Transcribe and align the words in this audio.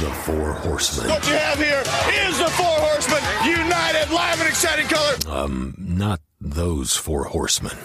The 0.00 0.10
Four 0.24 0.52
Horsemen. 0.52 1.10
What 1.10 1.28
you 1.28 1.34
have 1.34 1.58
here 1.58 1.82
is 2.26 2.38
the 2.38 2.48
Four 2.52 2.66
Horsemen, 2.66 3.22
united, 3.44 4.10
live, 4.10 4.40
and 4.40 4.48
exciting 4.48 4.86
color. 4.86 5.14
Um, 5.28 5.74
not 5.76 6.20
those 6.40 6.96
four 6.96 7.24
horsemen. 7.24 7.76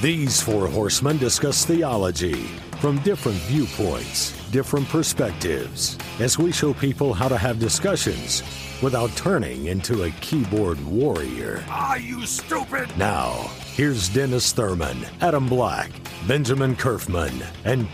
These 0.00 0.40
four 0.40 0.66
horsemen 0.66 1.18
discuss 1.18 1.66
theology 1.66 2.46
from 2.80 2.98
different 3.00 3.36
viewpoints, 3.40 4.32
different 4.50 4.88
perspectives, 4.88 5.98
as 6.18 6.38
we 6.38 6.50
show 6.50 6.72
people 6.72 7.12
how 7.12 7.28
to 7.28 7.36
have 7.36 7.58
discussions 7.58 8.42
without 8.82 9.14
turning 9.16 9.66
into 9.66 10.04
a 10.04 10.10
keyboard 10.22 10.82
warrior. 10.86 11.62
Are 11.68 11.98
you 11.98 12.24
stupid? 12.24 12.88
Now, 12.96 13.50
here's 13.74 14.08
Dennis 14.08 14.52
Thurman, 14.52 14.96
Adam 15.20 15.46
Black, 15.46 15.90
Benjamin 16.26 16.74
Kerfman, 16.74 17.44
and 17.64 17.92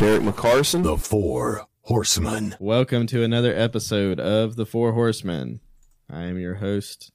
Derek 0.00 0.22
McCarson. 0.22 0.82
the 0.82 0.98
Four 0.98 1.67
Horsemen. 1.88 2.54
Welcome 2.60 3.06
to 3.06 3.22
another 3.22 3.54
episode 3.54 4.20
of 4.20 4.56
The 4.56 4.66
Four 4.66 4.92
Horsemen. 4.92 5.60
I 6.10 6.24
am 6.24 6.38
your 6.38 6.56
host, 6.56 7.12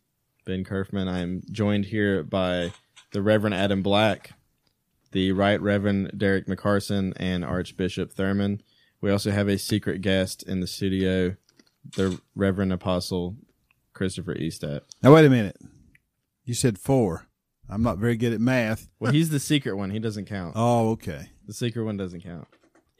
Ben 0.47 0.63
Kerfman. 0.63 1.07
I 1.07 1.19
am 1.19 1.43
joined 1.51 1.85
here 1.85 2.23
by 2.23 2.73
the 3.11 3.21
Reverend 3.21 3.53
Adam 3.53 3.83
Black, 3.83 4.31
the 5.11 5.31
Right 5.31 5.61
Reverend 5.61 6.13
Derek 6.17 6.47
McCarson, 6.47 7.13
and 7.17 7.45
Archbishop 7.45 8.13
Thurman. 8.13 8.63
We 8.99 9.11
also 9.11 9.29
have 9.29 9.47
a 9.47 9.59
secret 9.59 10.01
guest 10.01 10.41
in 10.41 10.59
the 10.59 10.65
studio, 10.65 11.35
the 11.95 12.19
Reverend 12.33 12.73
Apostle 12.73 13.35
Christopher 13.93 14.33
Eastat. 14.33 14.81
Now 15.03 15.13
wait 15.13 15.25
a 15.25 15.29
minute. 15.29 15.57
You 16.45 16.55
said 16.55 16.79
four. 16.79 17.27
I'm 17.69 17.83
not 17.83 17.99
very 17.99 18.17
good 18.17 18.33
at 18.33 18.41
math. 18.41 18.89
Well, 18.99 19.11
he's 19.11 19.29
the 19.29 19.39
secret 19.39 19.75
one. 19.75 19.91
He 19.91 19.99
doesn't 19.99 20.25
count. 20.25 20.53
Oh, 20.55 20.89
okay. 20.93 21.29
The 21.45 21.53
secret 21.53 21.83
one 21.83 21.95
doesn't 21.95 22.21
count. 22.21 22.47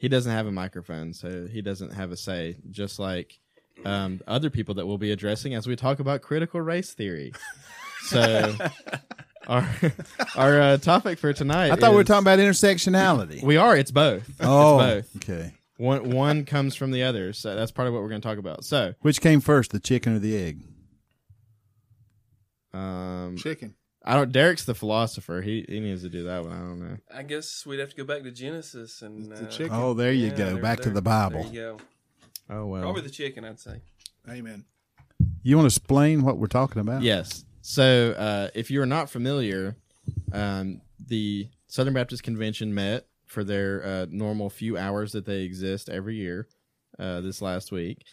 He 0.04 0.08
doesn't 0.10 0.30
have 0.30 0.46
a 0.46 0.52
microphone, 0.52 1.14
so 1.14 1.46
he 1.46 1.62
doesn't 1.62 1.94
have 1.94 2.12
a 2.12 2.16
say, 2.18 2.56
just 2.70 2.98
like 2.98 3.40
um, 3.86 4.20
other 4.26 4.50
people 4.50 4.74
that 4.74 4.86
we'll 4.86 4.98
be 4.98 5.12
addressing 5.12 5.54
as 5.54 5.66
we 5.66 5.76
talk 5.76 5.98
about 5.98 6.20
critical 6.20 6.60
race 6.60 6.92
theory. 6.92 7.32
So, 8.02 8.54
our 9.48 9.66
our 10.36 10.60
uh, 10.60 10.76
topic 10.76 11.18
for 11.18 11.32
tonight. 11.32 11.70
I 11.70 11.76
thought 11.76 11.92
we 11.92 11.96
were 11.96 12.02
is- 12.02 12.06
talking 12.08 12.24
about 12.24 12.38
intersectionality. 12.38 13.42
We 13.42 13.56
are. 13.56 13.74
It's 13.78 13.90
both. 13.92 14.30
oh, 14.40 14.78
it's 14.80 15.08
both. 15.08 15.22
okay. 15.24 15.54
One 15.78 16.10
one 16.10 16.44
comes 16.44 16.74
from 16.76 16.90
the 16.90 17.02
other, 17.04 17.32
so 17.32 17.54
that's 17.56 17.72
part 17.72 17.88
of 17.88 17.94
what 17.94 18.02
we're 18.02 18.10
going 18.10 18.20
to 18.20 18.28
talk 18.28 18.36
about. 18.36 18.66
So, 18.66 18.92
Which 19.00 19.22
came 19.22 19.40
first, 19.40 19.70
the 19.70 19.80
chicken 19.80 20.14
or 20.14 20.18
the 20.18 20.36
egg? 20.36 20.60
um, 22.74 23.36
Chicken. 23.38 23.74
I 24.04 24.14
don't. 24.14 24.30
Derek's 24.32 24.64
the 24.64 24.74
philosopher. 24.74 25.40
He 25.40 25.64
he 25.68 25.80
needs 25.80 26.02
to 26.02 26.10
do 26.10 26.24
that 26.24 26.42
one. 26.44 26.52
I 26.52 26.58
don't 26.58 26.78
know. 26.80 26.96
I 27.14 27.22
guess 27.22 27.64
we'd 27.64 27.80
have 27.80 27.90
to 27.90 27.96
go 27.96 28.04
back 28.04 28.22
to 28.22 28.30
Genesis 28.30 29.00
and 29.02 29.30
It's 29.32 29.40
the 29.40 29.46
uh, 29.46 29.50
chicken. 29.50 29.72
Oh, 29.74 29.94
there 29.94 30.12
you 30.12 30.26
yeah, 30.28 30.34
go. 30.34 30.52
there- 30.54 30.62
Back 30.62 30.80
to 30.80 30.90
the 30.90 31.02
Bible. 31.02 31.42
There 31.42 31.52
you 31.52 31.60
go. 31.60 31.78
Oh 32.50 32.66
well. 32.66 32.82
Probably 32.82 33.02
the 33.02 33.10
chicken, 33.10 33.44
I'd 33.44 33.58
say. 33.58 33.80
Amen. 34.28 34.64
You 35.42 35.56
want 35.56 35.64
to 35.70 35.76
explain 35.76 36.22
what 36.22 36.38
we're 36.38 36.46
talking 36.46 36.80
about? 36.80 37.02
Yes. 37.02 37.44
So, 37.62 38.12
uh, 38.12 38.48
if 38.54 38.70
you're 38.70 38.84
not 38.86 39.08
familiar, 39.08 39.76
um, 40.32 40.82
the 41.06 41.48
Southern 41.66 41.94
Baptist 41.94 42.22
Convention 42.22 42.74
met 42.74 43.06
for 43.24 43.42
their 43.42 43.82
uh, 43.84 44.06
normal 44.10 44.50
few 44.50 44.76
hours 44.76 45.12
that 45.12 45.24
they 45.24 45.42
exist 45.42 45.88
every 45.88 46.16
year 46.16 46.46
uh, 46.98 47.20
this 47.22 47.40
last 47.40 47.72
week. 47.72 48.04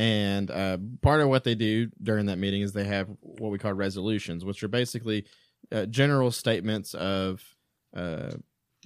And 0.00 0.50
uh, 0.50 0.78
part 1.02 1.20
of 1.20 1.28
what 1.28 1.44
they 1.44 1.54
do 1.54 1.90
during 2.02 2.24
that 2.26 2.38
meeting 2.38 2.62
is 2.62 2.72
they 2.72 2.84
have 2.84 3.10
what 3.20 3.50
we 3.50 3.58
call 3.58 3.74
resolutions, 3.74 4.46
which 4.46 4.62
are 4.62 4.68
basically 4.68 5.26
uh, 5.70 5.84
general 5.84 6.30
statements 6.30 6.94
of 6.94 7.44
uh, 7.94 8.30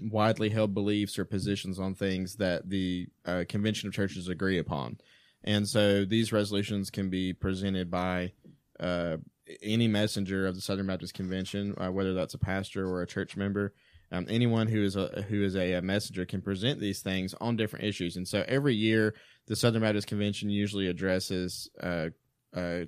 widely 0.02 0.48
held 0.48 0.74
beliefs 0.74 1.16
or 1.16 1.24
positions 1.24 1.78
on 1.78 1.94
things 1.94 2.34
that 2.38 2.68
the 2.68 3.06
uh, 3.24 3.44
Convention 3.48 3.86
of 3.86 3.94
Churches 3.94 4.26
agree 4.26 4.58
upon. 4.58 4.98
And 5.44 5.68
so 5.68 6.04
these 6.04 6.32
resolutions 6.32 6.90
can 6.90 7.10
be 7.10 7.32
presented 7.32 7.92
by 7.92 8.32
uh, 8.80 9.18
any 9.62 9.86
messenger 9.86 10.48
of 10.48 10.56
the 10.56 10.60
Southern 10.60 10.88
Baptist 10.88 11.14
Convention, 11.14 11.76
uh, 11.78 11.92
whether 11.92 12.12
that's 12.12 12.34
a 12.34 12.38
pastor 12.38 12.88
or 12.88 13.02
a 13.02 13.06
church 13.06 13.36
member, 13.36 13.72
um, 14.14 14.26
anyone 14.28 14.68
who 14.68 14.82
is 14.82 14.94
a 14.96 15.24
who 15.28 15.42
is 15.42 15.56
a, 15.56 15.80
messenger 15.80 16.24
can 16.24 16.40
present 16.40 16.78
these 16.78 17.00
things 17.00 17.34
on 17.40 17.56
different 17.56 17.84
issues. 17.84 18.16
And 18.16 18.26
so 18.26 18.44
every 18.46 18.74
year, 18.74 19.14
the 19.46 19.56
Southern 19.56 19.82
Baptist 19.82 20.06
Convention 20.06 20.50
usually 20.50 20.86
addresses 20.86 21.68
uh, 21.82 22.10
uh, 22.54 22.84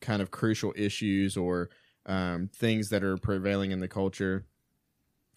kind 0.00 0.20
of 0.20 0.30
crucial 0.30 0.74
issues 0.76 1.36
or 1.36 1.70
um, 2.04 2.50
things 2.54 2.90
that 2.90 3.02
are 3.02 3.16
prevailing 3.16 3.70
in 3.70 3.80
the 3.80 3.88
culture. 3.88 4.44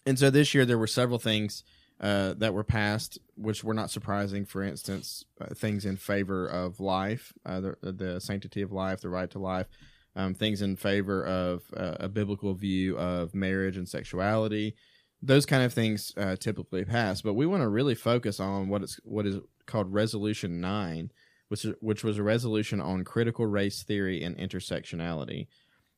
And 0.06 0.20
so 0.20 0.30
this 0.30 0.54
year, 0.54 0.66
there 0.66 0.78
were 0.78 0.88
several 0.88 1.20
things 1.20 1.64
uh, 2.02 2.34
that 2.38 2.54
were 2.54 2.66
passed, 2.66 3.20
which 3.36 3.64
were 3.64 3.74
not 3.74 3.90
surprising. 3.90 4.44
For 4.44 4.64
instance, 4.64 5.24
uh, 5.40 5.54
things 5.54 5.86
in 5.86 5.96
favor 5.96 6.46
of 6.46 6.82
life, 6.82 7.32
uh, 7.46 7.62
the, 7.62 7.76
the 7.82 8.20
sanctity 8.20 8.62
of 8.62 8.74
life, 8.74 9.00
the 9.00 9.10
right 9.10 9.30
to 9.32 9.40
life, 9.40 9.68
um, 10.16 10.34
things 10.34 10.62
in 10.62 10.76
favor 10.76 11.26
of 11.26 11.64
uh, 11.76 11.96
a 12.00 12.10
biblical 12.10 12.54
view 12.54 12.98
of 12.98 13.34
marriage 13.34 13.78
and 13.78 13.88
sexuality. 13.88 14.76
Those 15.22 15.46
kind 15.46 15.64
of 15.64 15.74
things 15.74 16.12
uh, 16.18 16.36
typically 16.36 16.86
pass, 16.86 17.22
but 17.22 17.34
we 17.34 17.46
want 17.46 17.62
to 17.62 17.70
really 17.70 17.96
focus 17.96 18.40
on 18.40 18.68
what 18.68 18.84
is 18.84 19.00
what 19.04 19.26
is 19.26 19.40
called 19.66 19.94
Resolution 19.94 20.60
Nine, 20.60 21.12
which 21.48 21.66
is, 21.66 21.74
which 21.80 22.04
was 22.04 22.18
a 22.18 22.24
resolution 22.24 22.82
on 22.82 23.04
critical 23.04 23.46
race 23.46 23.84
theory 23.84 24.22
and 24.24 24.38
intersectionality. 24.38 25.48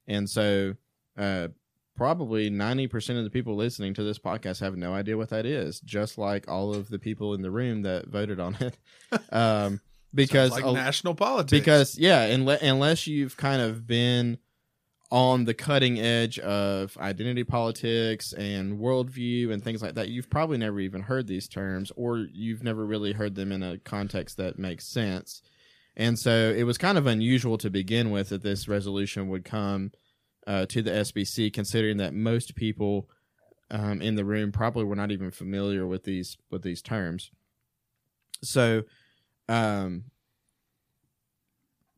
And 0.08 0.30
so, 0.30 0.76
uh, 1.18 1.48
probably 1.96 2.52
90% 2.52 3.18
of 3.18 3.24
the 3.24 3.30
people 3.30 3.56
listening 3.56 3.94
to 3.94 4.04
this 4.04 4.20
podcast 4.20 4.60
have 4.60 4.76
no 4.76 4.94
idea 4.94 5.18
what 5.18 5.30
that 5.30 5.46
is, 5.46 5.80
just 5.80 6.18
like 6.18 6.48
all 6.48 6.74
of 6.74 6.90
the 6.90 7.00
people 7.00 7.34
in 7.34 7.42
the 7.42 7.52
room 7.52 7.82
that 7.84 8.08
voted 8.08 8.40
on 8.40 8.56
it. 8.60 8.78
Um, 9.32 9.80
because 10.16 10.52
Sounds 10.54 10.66
a- 10.66 10.74
national 10.74 11.16
politics. 11.16 11.52
because 11.52 11.98
yeah, 11.98 12.24
unless, 12.24 12.62
unless 12.62 13.08
you've 13.08 13.38
kind 13.38 13.62
of 13.62 13.86
been 13.86 14.38
on 15.12 15.46
the 15.46 15.54
cutting 15.54 16.00
edge 16.00 16.40
of 16.40 16.98
identity 16.98 17.44
politics 17.44 18.34
and 18.34 18.80
worldview 18.80 19.52
and 19.52 19.64
things 19.64 19.82
like 19.82 19.94
that, 19.96 20.10
you've 20.10 20.30
probably 20.30 20.58
never 20.58 20.80
even 20.80 21.02
heard 21.04 21.28
these 21.28 21.48
terms, 21.48 21.92
or 21.96 22.18
you've 22.34 22.64
never 22.64 22.86
really 22.86 23.14
heard 23.14 23.36
them 23.36 23.52
in 23.52 23.62
a 23.62 23.78
context 23.78 24.38
that 24.38 24.58
makes 24.58 24.88
sense. 24.88 25.42
And 25.96 26.18
so 26.18 26.54
it 26.58 26.64
was 26.64 26.78
kind 26.78 26.98
of 26.98 27.08
unusual 27.08 27.58
to 27.60 27.70
begin 27.70 28.10
with 28.12 28.30
that 28.30 28.44
this 28.44 28.68
resolution 28.68 29.30
would 29.30 29.46
come 29.46 29.92
uh, 30.48 30.66
to 30.68 30.82
the 30.82 30.92
SBC, 30.92 31.54
considering 31.54 31.98
that 31.98 32.14
most 32.14 32.56
people 32.56 33.10
um, 33.72 34.02
in 34.02 34.16
the 34.16 34.26
room 34.26 34.52
probably 34.52 34.84
were 34.84 34.96
not 34.96 35.12
even 35.12 35.32
familiar 35.32 35.88
with 35.88 36.04
these 36.04 36.38
with 36.52 36.64
these 36.64 36.82
terms. 36.82 37.32
So, 38.44 38.84
um, 39.50 40.06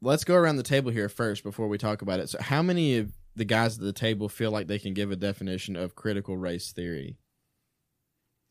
let's 0.02 0.24
go 0.24 0.36
around 0.36 0.58
the 0.58 0.64
table 0.64 0.92
here 0.92 1.10
first 1.10 1.44
before 1.44 1.68
we 1.68 1.78
talk 1.78 2.02
about 2.02 2.20
it. 2.20 2.30
So, 2.30 2.42
how 2.42 2.62
many 2.62 2.98
of 2.98 3.12
the 3.36 3.46
guys 3.46 3.78
at 3.78 3.84
the 3.84 3.94
table 3.94 4.30
feel 4.30 4.52
like 4.52 4.68
they 4.68 4.80
can 4.80 4.94
give 4.94 5.12
a 5.12 5.16
definition 5.16 5.76
of 5.76 5.96
critical 5.96 6.38
race 6.38 6.72
theory? 6.72 7.18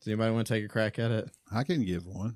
Does 0.01 0.07
anybody 0.07 0.31
want 0.33 0.47
to 0.47 0.53
take 0.53 0.65
a 0.65 0.67
crack 0.69 0.99
at 0.99 1.11
it? 1.11 1.29
I 1.51 1.63
can 1.63 1.83
give 1.83 2.05
one. 2.05 2.35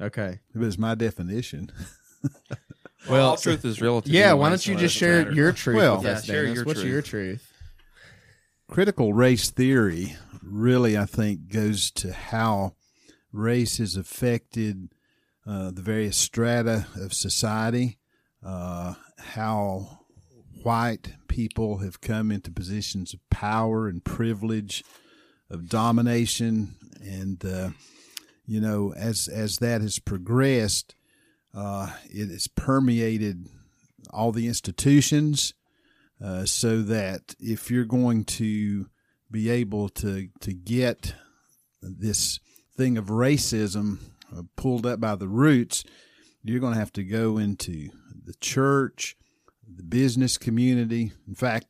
Okay. 0.00 0.40
If 0.54 0.62
it's 0.62 0.78
my 0.78 0.94
definition. 0.94 1.70
Well, 3.10 3.30
all 3.30 3.36
truth 3.36 3.64
is 3.64 3.80
relative. 3.80 4.12
Yeah, 4.12 4.34
why 4.34 4.48
don't 4.48 4.64
you 4.64 4.74
it 4.76 4.78
just 4.78 4.94
share 4.96 5.24
matter. 5.24 5.32
your 5.32 5.50
truth 5.50 5.76
Well- 5.76 5.96
with 5.96 6.04
Yeah, 6.04 6.10
us, 6.12 6.24
share 6.24 6.42
Dennis? 6.42 6.54
your 6.54 6.64
What's 6.64 6.80
truth. 6.82 6.92
your 6.92 7.02
truth? 7.02 7.52
Critical 8.68 9.12
race 9.12 9.50
theory 9.50 10.14
really, 10.40 10.96
I 10.96 11.06
think, 11.06 11.48
goes 11.48 11.90
to 11.90 12.12
how 12.12 12.76
race 13.32 13.78
has 13.78 13.96
affected 13.96 14.92
uh, 15.46 15.70
the 15.70 15.82
various 15.82 16.16
strata 16.16 16.86
of 16.96 17.12
society, 17.12 17.98
uh, 18.44 18.94
how 19.18 20.00
white 20.62 21.14
people 21.28 21.78
have 21.78 22.00
come 22.00 22.30
into 22.30 22.50
positions 22.50 23.12
of 23.14 23.20
power 23.30 23.88
and 23.88 24.04
privilege, 24.04 24.84
of 25.50 25.68
domination, 25.68 26.76
and 27.02 27.44
uh, 27.44 27.70
you 28.46 28.60
know, 28.60 28.92
as 28.94 29.28
as 29.28 29.58
that 29.58 29.80
has 29.80 29.98
progressed, 29.98 30.94
uh, 31.54 31.90
it 32.04 32.28
has 32.28 32.48
permeated 32.48 33.48
all 34.10 34.32
the 34.32 34.46
institutions. 34.46 35.54
Uh, 36.22 36.44
so 36.44 36.82
that 36.82 37.34
if 37.40 37.68
you're 37.68 37.84
going 37.84 38.24
to 38.24 38.86
be 39.28 39.50
able 39.50 39.88
to 39.88 40.28
to 40.40 40.52
get 40.52 41.14
this 41.82 42.38
thing 42.76 42.98
of 42.98 43.06
racism 43.06 43.98
uh, 44.36 44.42
pulled 44.56 44.86
up 44.86 45.00
by 45.00 45.14
the 45.14 45.28
roots, 45.28 45.84
you're 46.42 46.60
going 46.60 46.74
to 46.74 46.78
have 46.78 46.92
to 46.94 47.04
go 47.04 47.38
into 47.38 47.90
the 48.24 48.34
church, 48.40 49.16
the 49.66 49.82
business 49.82 50.38
community. 50.38 51.12
In 51.26 51.34
fact, 51.34 51.66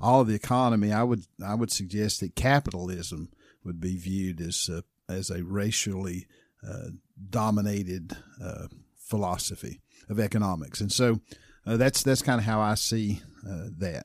all 0.00 0.20
of 0.20 0.28
the 0.28 0.34
economy. 0.34 0.92
I 0.92 1.02
would 1.02 1.24
I 1.44 1.54
would 1.54 1.70
suggest 1.70 2.20
that 2.20 2.34
capitalism 2.36 3.30
would 3.64 3.80
be 3.80 3.96
viewed 3.96 4.40
as 4.40 4.68
a, 4.68 4.84
as 5.12 5.30
a 5.30 5.42
racially 5.42 6.26
uh, 6.66 6.90
dominated 7.28 8.16
uh, 8.42 8.68
philosophy 8.96 9.80
of 10.08 10.20
economics, 10.20 10.80
and 10.80 10.92
so 10.92 11.20
uh, 11.66 11.76
that's 11.76 12.02
that's 12.02 12.22
kind 12.22 12.38
of 12.38 12.44
how 12.44 12.60
I 12.60 12.74
see 12.74 13.22
uh, 13.48 13.68
that. 13.78 14.04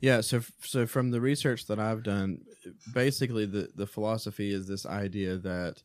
Yeah, 0.00 0.20
so 0.20 0.42
so 0.60 0.86
from 0.86 1.10
the 1.10 1.20
research 1.20 1.66
that 1.66 1.80
I've 1.80 2.04
done, 2.04 2.42
basically 2.94 3.46
the 3.46 3.68
the 3.74 3.86
philosophy 3.86 4.52
is 4.52 4.68
this 4.68 4.86
idea 4.86 5.38
that 5.38 5.82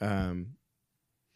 um, 0.00 0.54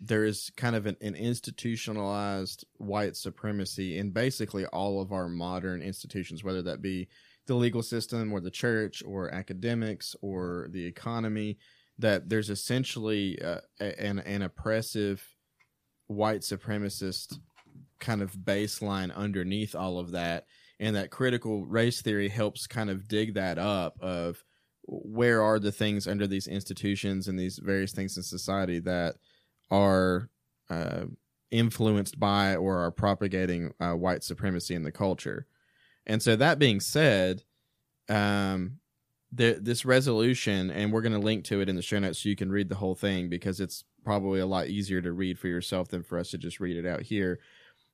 there 0.01 0.25
is 0.25 0.51
kind 0.57 0.75
of 0.75 0.87
an, 0.87 0.97
an 1.01 1.15
institutionalized 1.15 2.65
white 2.79 3.17
supremacy 3.17 3.99
in 3.99 4.11
basically 4.11 4.67
all 4.67 5.01
of 5.01 5.13
our 5.13 5.29
modern 5.29 5.83
institutions, 5.83 6.43
whether 6.43 6.63
that 6.63 6.83
be 6.83 7.09
the 7.47 7.55
legal 7.55 7.83
system 7.83 8.33
or 8.33 8.41
the 8.41 8.51
church 8.51 9.03
or 9.07 9.33
academics 9.33 10.17
or 10.21 10.69
the 10.71 10.85
economy. 10.85 11.59
That 12.01 12.29
there's 12.29 12.51
essentially 12.51 13.41
uh, 13.41 13.61
an 13.79 14.19
an 14.19 14.43
oppressive 14.43 15.25
white 16.09 16.41
supremacist 16.41 17.39
kind 18.01 18.21
of 18.21 18.33
baseline 18.33 19.15
underneath 19.15 19.77
all 19.77 20.01
of 20.01 20.11
that 20.11 20.47
and 20.81 20.97
that 20.97 21.11
critical 21.11 21.65
race 21.65 22.03
theory 22.03 22.29
helps 22.29 22.67
kind 22.67 22.91
of 22.91 23.09
dig 23.09 23.35
that 23.35 23.59
up 23.59 23.97
of 24.01 24.43
where 24.87 25.43
are 25.43 25.59
the 25.59 25.73
things 25.73 26.07
under 26.07 26.27
these 26.27 26.47
institutions 26.47 27.29
and 27.29 27.39
these 27.39 27.59
various 27.59 27.93
things 27.93 28.17
in 28.17 28.23
society 28.23 28.81
that 28.81 29.17
are 29.71 30.29
uh, 30.69 31.05
influenced 31.51 32.19
by 32.19 32.57
or 32.57 32.79
are 32.79 32.91
propagating 32.91 33.73
uh, 33.81 33.93
white 33.93 34.23
supremacy 34.23 34.75
in 34.75 34.83
the 34.83 34.93
culture. 34.93 35.47
And 36.07 36.23
so 36.23 36.37
that 36.37 36.59
being 36.59 36.81
said 36.81 37.43
um, 38.09 38.79
the, 39.33 39.59
this 39.61 39.85
resolution 39.85 40.71
and 40.71 40.93
we're 40.93 41.01
going 41.01 41.13
to 41.13 41.19
link 41.19 41.45
to 41.45 41.61
it 41.61 41.69
in 41.69 41.77
the 41.77 41.83
show 41.83 41.99
notes 41.99 42.23
so 42.23 42.29
you 42.29 42.37
can 42.37 42.53
read 42.53 42.69
the 42.69 42.75
whole 42.75 42.95
thing 42.95 43.29
because 43.29 43.61
it's 43.61 43.85
probably 44.05 44.41
a 44.41 44.47
lot 44.47 44.69
easier 44.69 45.01
to 45.01 45.13
read 45.13 45.39
for 45.39 45.49
yourself 45.49 45.89
than 45.89 46.03
for 46.03 46.19
us 46.19 46.31
to 46.31 46.39
just 46.39 46.61
read 46.61 46.77
it 46.77 46.87
out 46.87 47.03
here. 47.03 47.41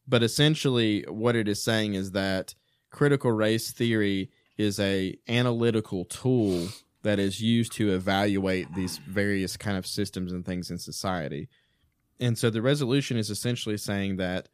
But 0.09 0.25
essentially 0.25 1.05
what 1.09 1.37
it 1.37 1.47
is 1.47 1.63
saying 1.63 1.95
is 1.95 2.11
that 2.13 2.55
critical 2.91 3.33
race 3.33 3.71
theory 3.71 4.31
is 4.59 4.79
a 4.79 5.17
analytical 5.29 6.05
tool 6.05 6.69
that 7.03 7.19
is 7.19 7.41
used 7.41 7.73
to 7.73 7.95
evaluate 7.95 8.75
these 8.75 8.99
various 8.99 9.57
kind 9.57 9.79
of 9.79 9.87
systems 9.87 10.33
and 10.33 10.45
things 10.45 10.71
in 10.71 10.79
society. 10.79 11.49
And 12.19 12.37
so 12.37 12.51
the 12.51 12.61
resolution 12.61 13.17
is 13.17 13.31
essentially 13.31 13.79
saying 13.79 14.19
that 14.19 14.49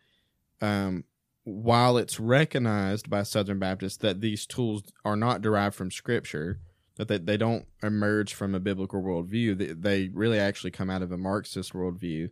um, 0.60 1.04
while 1.42 1.96
it's 1.96 2.20
recognized 2.20 3.10
by 3.10 3.24
Southern 3.24 3.58
Baptists 3.58 3.98
that 3.98 4.20
these 4.20 4.46
tools 4.46 4.84
are 5.04 5.16
not 5.16 5.42
derived 5.42 5.74
from 5.74 5.90
Scripture, 5.90 6.60
that 6.96 7.08
they, 7.08 7.18
they 7.18 7.36
don't 7.36 7.66
emerge 7.82 8.34
from 8.34 8.54
a 8.54 8.60
biblical 8.60 9.02
worldview, 9.02 9.58
they, 9.58 9.66
they 9.66 10.08
really 10.12 10.38
actually 10.38 10.70
come 10.70 10.90
out 10.90 11.02
of 11.02 11.12
a 11.12 11.18
Marxist 11.18 11.72
worldview, 11.72 12.30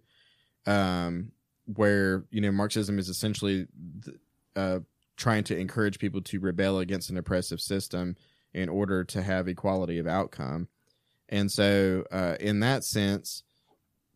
um, 0.66 1.32
where 1.66 2.24
you 2.30 2.40
know 2.40 2.52
Marxism 2.52 2.98
is 2.98 3.08
essentially 3.08 3.66
uh, 4.56 4.80
trying 5.16 5.44
to 5.44 5.56
encourage 5.56 5.98
people 5.98 6.20
to 6.22 6.40
rebel 6.40 6.78
against 6.78 7.10
an 7.10 7.16
oppressive 7.16 7.60
system 7.60 8.16
in 8.52 8.68
order 8.68 9.04
to 9.04 9.22
have 9.22 9.48
equality 9.48 9.98
of 9.98 10.06
outcome. 10.06 10.68
And 11.28 11.50
so, 11.50 12.04
uh, 12.12 12.36
in 12.40 12.60
that 12.60 12.84
sense, 12.84 13.42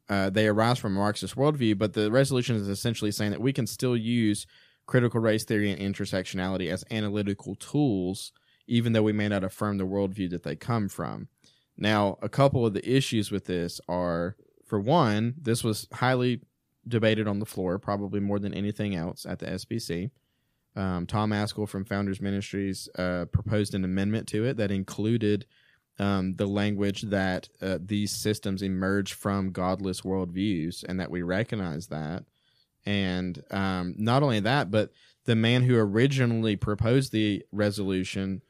uh, 0.09 0.31
they 0.31 0.47
arise 0.47 0.79
from 0.79 0.97
a 0.97 1.01
Marxist 1.01 1.37
worldview, 1.37 1.77
but 1.77 1.93
the 1.93 2.11
resolution 2.11 2.57
is 2.57 2.69
essentially 2.69 3.11
saying 3.11 3.33
that 3.33 3.41
we 3.41 3.53
can 3.53 3.67
still 3.67 3.97
use 3.97 4.47
critical 4.87 5.21
race 5.21 5.45
theory 5.45 5.71
and 5.71 5.95
intersectionality 5.95 6.71
as 6.71 6.85
analytical 6.91 7.55
tools, 7.57 8.33
even 8.67 8.93
though 8.93 9.03
we 9.03 9.13
may 9.13 9.29
not 9.29 9.45
affirm 9.45 9.79
the 9.79 9.87
worldview 9.87 10.31
that 10.31 10.45
they 10.45 10.57
come 10.57 10.89
from. 10.89 11.29
Now, 11.77 12.19
a 12.23 12.29
couple 12.29 12.67
of 12.67 12.75
the 12.75 12.89
issues 12.89 13.31
with 13.31 13.45
this 13.45 13.81
are 13.89 14.37
for 14.67 14.81
one, 14.81 15.35
this 15.41 15.63
was 15.63 15.87
highly 15.93 16.41
debated 16.87 17.29
on 17.29 17.39
the 17.39 17.47
floor, 17.47 17.79
probably 17.79 18.21
more 18.21 18.39
than 18.39 18.55
anything 18.55 18.95
else 18.95 19.27
at 19.27 19.39
the 19.39 19.47
SBC. 19.47 20.11
Um, 20.79 21.07
Tom 21.07 21.31
Ascol 21.31 21.69
from 21.69 21.85
Founders 21.87 22.21
Ministries 22.21 22.89
uh, 22.97 23.25
proposed 23.33 23.75
an 23.75 23.85
amendment 23.85 24.29
to 24.29 24.45
it 24.45 24.57
that 24.59 24.71
included 24.71 25.45
um, 25.99 26.37
the 26.37 26.47
language 26.47 27.03
that 27.03 27.49
uh, 27.61 27.79
these 27.85 28.13
systems 28.13 28.63
emerge 28.63 29.13
from 29.13 29.51
godless 29.51 30.03
worldviews 30.03 30.85
and 30.85 31.01
that 31.01 31.11
we 31.11 31.23
recognize 31.23 31.89
that. 31.89 32.25
And 32.87 33.43
um, 33.51 33.97
not 33.99 34.23
only 34.23 34.39
that, 34.39 34.71
but 34.71 34.93
the 35.25 35.35
man 35.35 35.65
who 35.65 35.77
originally 35.77 36.55
proposed 36.55 37.11
the 37.11 37.45
resolution 37.51 38.43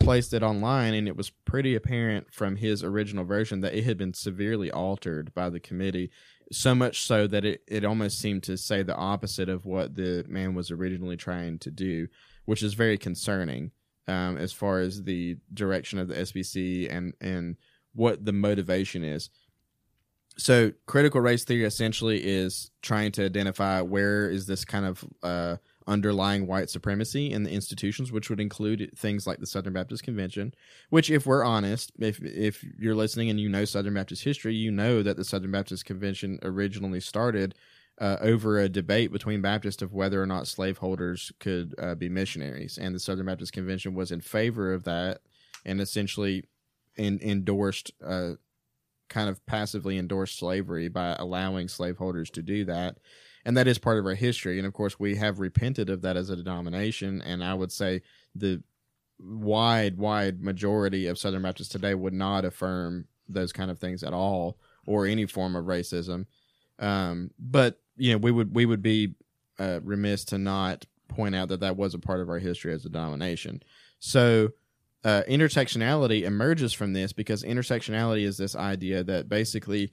placed 0.00 0.34
it 0.34 0.42
online, 0.42 0.92
and 0.94 1.06
it 1.06 1.16
was 1.16 1.30
pretty 1.30 1.76
apparent 1.76 2.34
from 2.34 2.56
his 2.56 2.82
original 2.82 3.24
version 3.24 3.60
that 3.60 3.74
it 3.74 3.84
had 3.84 3.96
been 3.96 4.12
severely 4.12 4.72
altered 4.72 5.32
by 5.34 5.48
the 5.48 5.60
committee 5.60 6.10
so 6.52 6.74
much 6.74 7.02
so 7.02 7.26
that 7.26 7.44
it, 7.44 7.62
it 7.68 7.84
almost 7.84 8.18
seemed 8.18 8.42
to 8.44 8.56
say 8.56 8.82
the 8.82 8.96
opposite 8.96 9.48
of 9.48 9.64
what 9.64 9.94
the 9.94 10.24
man 10.28 10.54
was 10.54 10.70
originally 10.70 11.16
trying 11.16 11.58
to 11.60 11.70
do, 11.70 12.08
which 12.44 12.62
is 12.62 12.74
very 12.74 12.98
concerning 12.98 13.70
um, 14.08 14.36
as 14.36 14.52
far 14.52 14.80
as 14.80 15.04
the 15.04 15.36
direction 15.54 15.98
of 15.98 16.08
the 16.08 16.14
SBC 16.14 16.92
and 16.92 17.14
and 17.20 17.56
what 17.94 18.24
the 18.24 18.32
motivation 18.32 19.04
is. 19.04 19.30
So, 20.36 20.72
critical 20.86 21.20
race 21.20 21.44
theory 21.44 21.64
essentially 21.64 22.18
is 22.24 22.70
trying 22.82 23.12
to 23.12 23.24
identify 23.24 23.80
where 23.82 24.30
is 24.30 24.46
this 24.46 24.64
kind 24.64 24.86
of 24.86 25.04
uh, 25.22 25.56
underlying 25.90 26.46
white 26.46 26.70
supremacy 26.70 27.32
in 27.32 27.42
the 27.42 27.50
institutions, 27.50 28.12
which 28.12 28.30
would 28.30 28.40
include 28.40 28.90
things 28.96 29.26
like 29.26 29.40
the 29.40 29.46
Southern 29.46 29.72
Baptist 29.72 30.04
Convention. 30.04 30.54
Which, 30.88 31.10
if 31.10 31.26
we're 31.26 31.44
honest, 31.44 31.92
if 31.98 32.22
if 32.22 32.64
you're 32.78 32.94
listening 32.94 33.28
and 33.28 33.40
you 33.40 33.48
know 33.48 33.64
Southern 33.64 33.94
Baptist 33.94 34.22
history, 34.22 34.54
you 34.54 34.70
know 34.70 35.02
that 35.02 35.16
the 35.16 35.24
Southern 35.24 35.50
Baptist 35.50 35.84
Convention 35.84 36.38
originally 36.42 37.00
started 37.00 37.56
uh, 38.00 38.16
over 38.20 38.58
a 38.58 38.68
debate 38.68 39.12
between 39.12 39.42
Baptists 39.42 39.82
of 39.82 39.92
whether 39.92 40.22
or 40.22 40.26
not 40.26 40.46
slaveholders 40.46 41.32
could 41.40 41.74
uh, 41.78 41.96
be 41.96 42.08
missionaries, 42.08 42.78
and 42.78 42.94
the 42.94 43.00
Southern 43.00 43.26
Baptist 43.26 43.52
Convention 43.52 43.94
was 43.94 44.12
in 44.12 44.20
favor 44.20 44.72
of 44.72 44.84
that, 44.84 45.20
and 45.66 45.80
essentially 45.80 46.44
in, 46.96 47.20
endorsed. 47.20 47.92
Uh, 48.04 48.32
kind 49.08 49.28
of 49.28 49.44
passively 49.44 49.98
endorsed 49.98 50.38
slavery 50.38 50.86
by 50.86 51.16
allowing 51.18 51.66
slaveholders 51.66 52.30
to 52.30 52.42
do 52.42 52.64
that 52.64 52.96
and 53.44 53.56
that 53.56 53.66
is 53.66 53.78
part 53.78 53.98
of 53.98 54.06
our 54.06 54.14
history. 54.14 54.58
And 54.58 54.66
of 54.66 54.72
course, 54.72 54.98
we 54.98 55.16
have 55.16 55.40
repented 55.40 55.88
of 55.90 56.02
that 56.02 56.16
as 56.16 56.30
a 56.30 56.36
denomination. 56.36 57.22
And 57.22 57.42
I 57.42 57.54
would 57.54 57.72
say 57.72 58.02
the 58.34 58.62
wide, 59.18 59.98
wide 59.98 60.42
majority 60.42 61.06
of 61.06 61.18
Southern 61.18 61.42
Baptists 61.42 61.68
today 61.68 61.94
would 61.94 62.12
not 62.12 62.44
affirm 62.44 63.06
those 63.28 63.52
kind 63.52 63.70
of 63.70 63.78
things 63.78 64.02
at 64.02 64.12
all, 64.12 64.58
or 64.86 65.06
any 65.06 65.26
form 65.26 65.54
of 65.54 65.66
racism. 65.66 66.26
Um, 66.78 67.30
but 67.38 67.78
you 67.96 68.12
know, 68.12 68.18
we 68.18 68.30
would 68.30 68.54
we 68.54 68.66
would 68.66 68.82
be 68.82 69.14
uh, 69.58 69.80
remiss 69.82 70.24
to 70.26 70.38
not 70.38 70.86
point 71.08 71.34
out 71.34 71.48
that 71.48 71.60
that 71.60 71.76
was 71.76 71.94
a 71.94 71.98
part 71.98 72.20
of 72.20 72.28
our 72.28 72.38
history 72.38 72.72
as 72.72 72.84
a 72.84 72.90
denomination. 72.90 73.62
So. 73.98 74.50
Uh, 75.02 75.22
intersectionality 75.30 76.24
emerges 76.24 76.74
from 76.74 76.92
this 76.92 77.14
because 77.14 77.42
intersectionality 77.42 78.22
is 78.22 78.36
this 78.36 78.54
idea 78.54 79.02
that 79.02 79.30
basically 79.30 79.90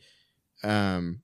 um, 0.66 1.22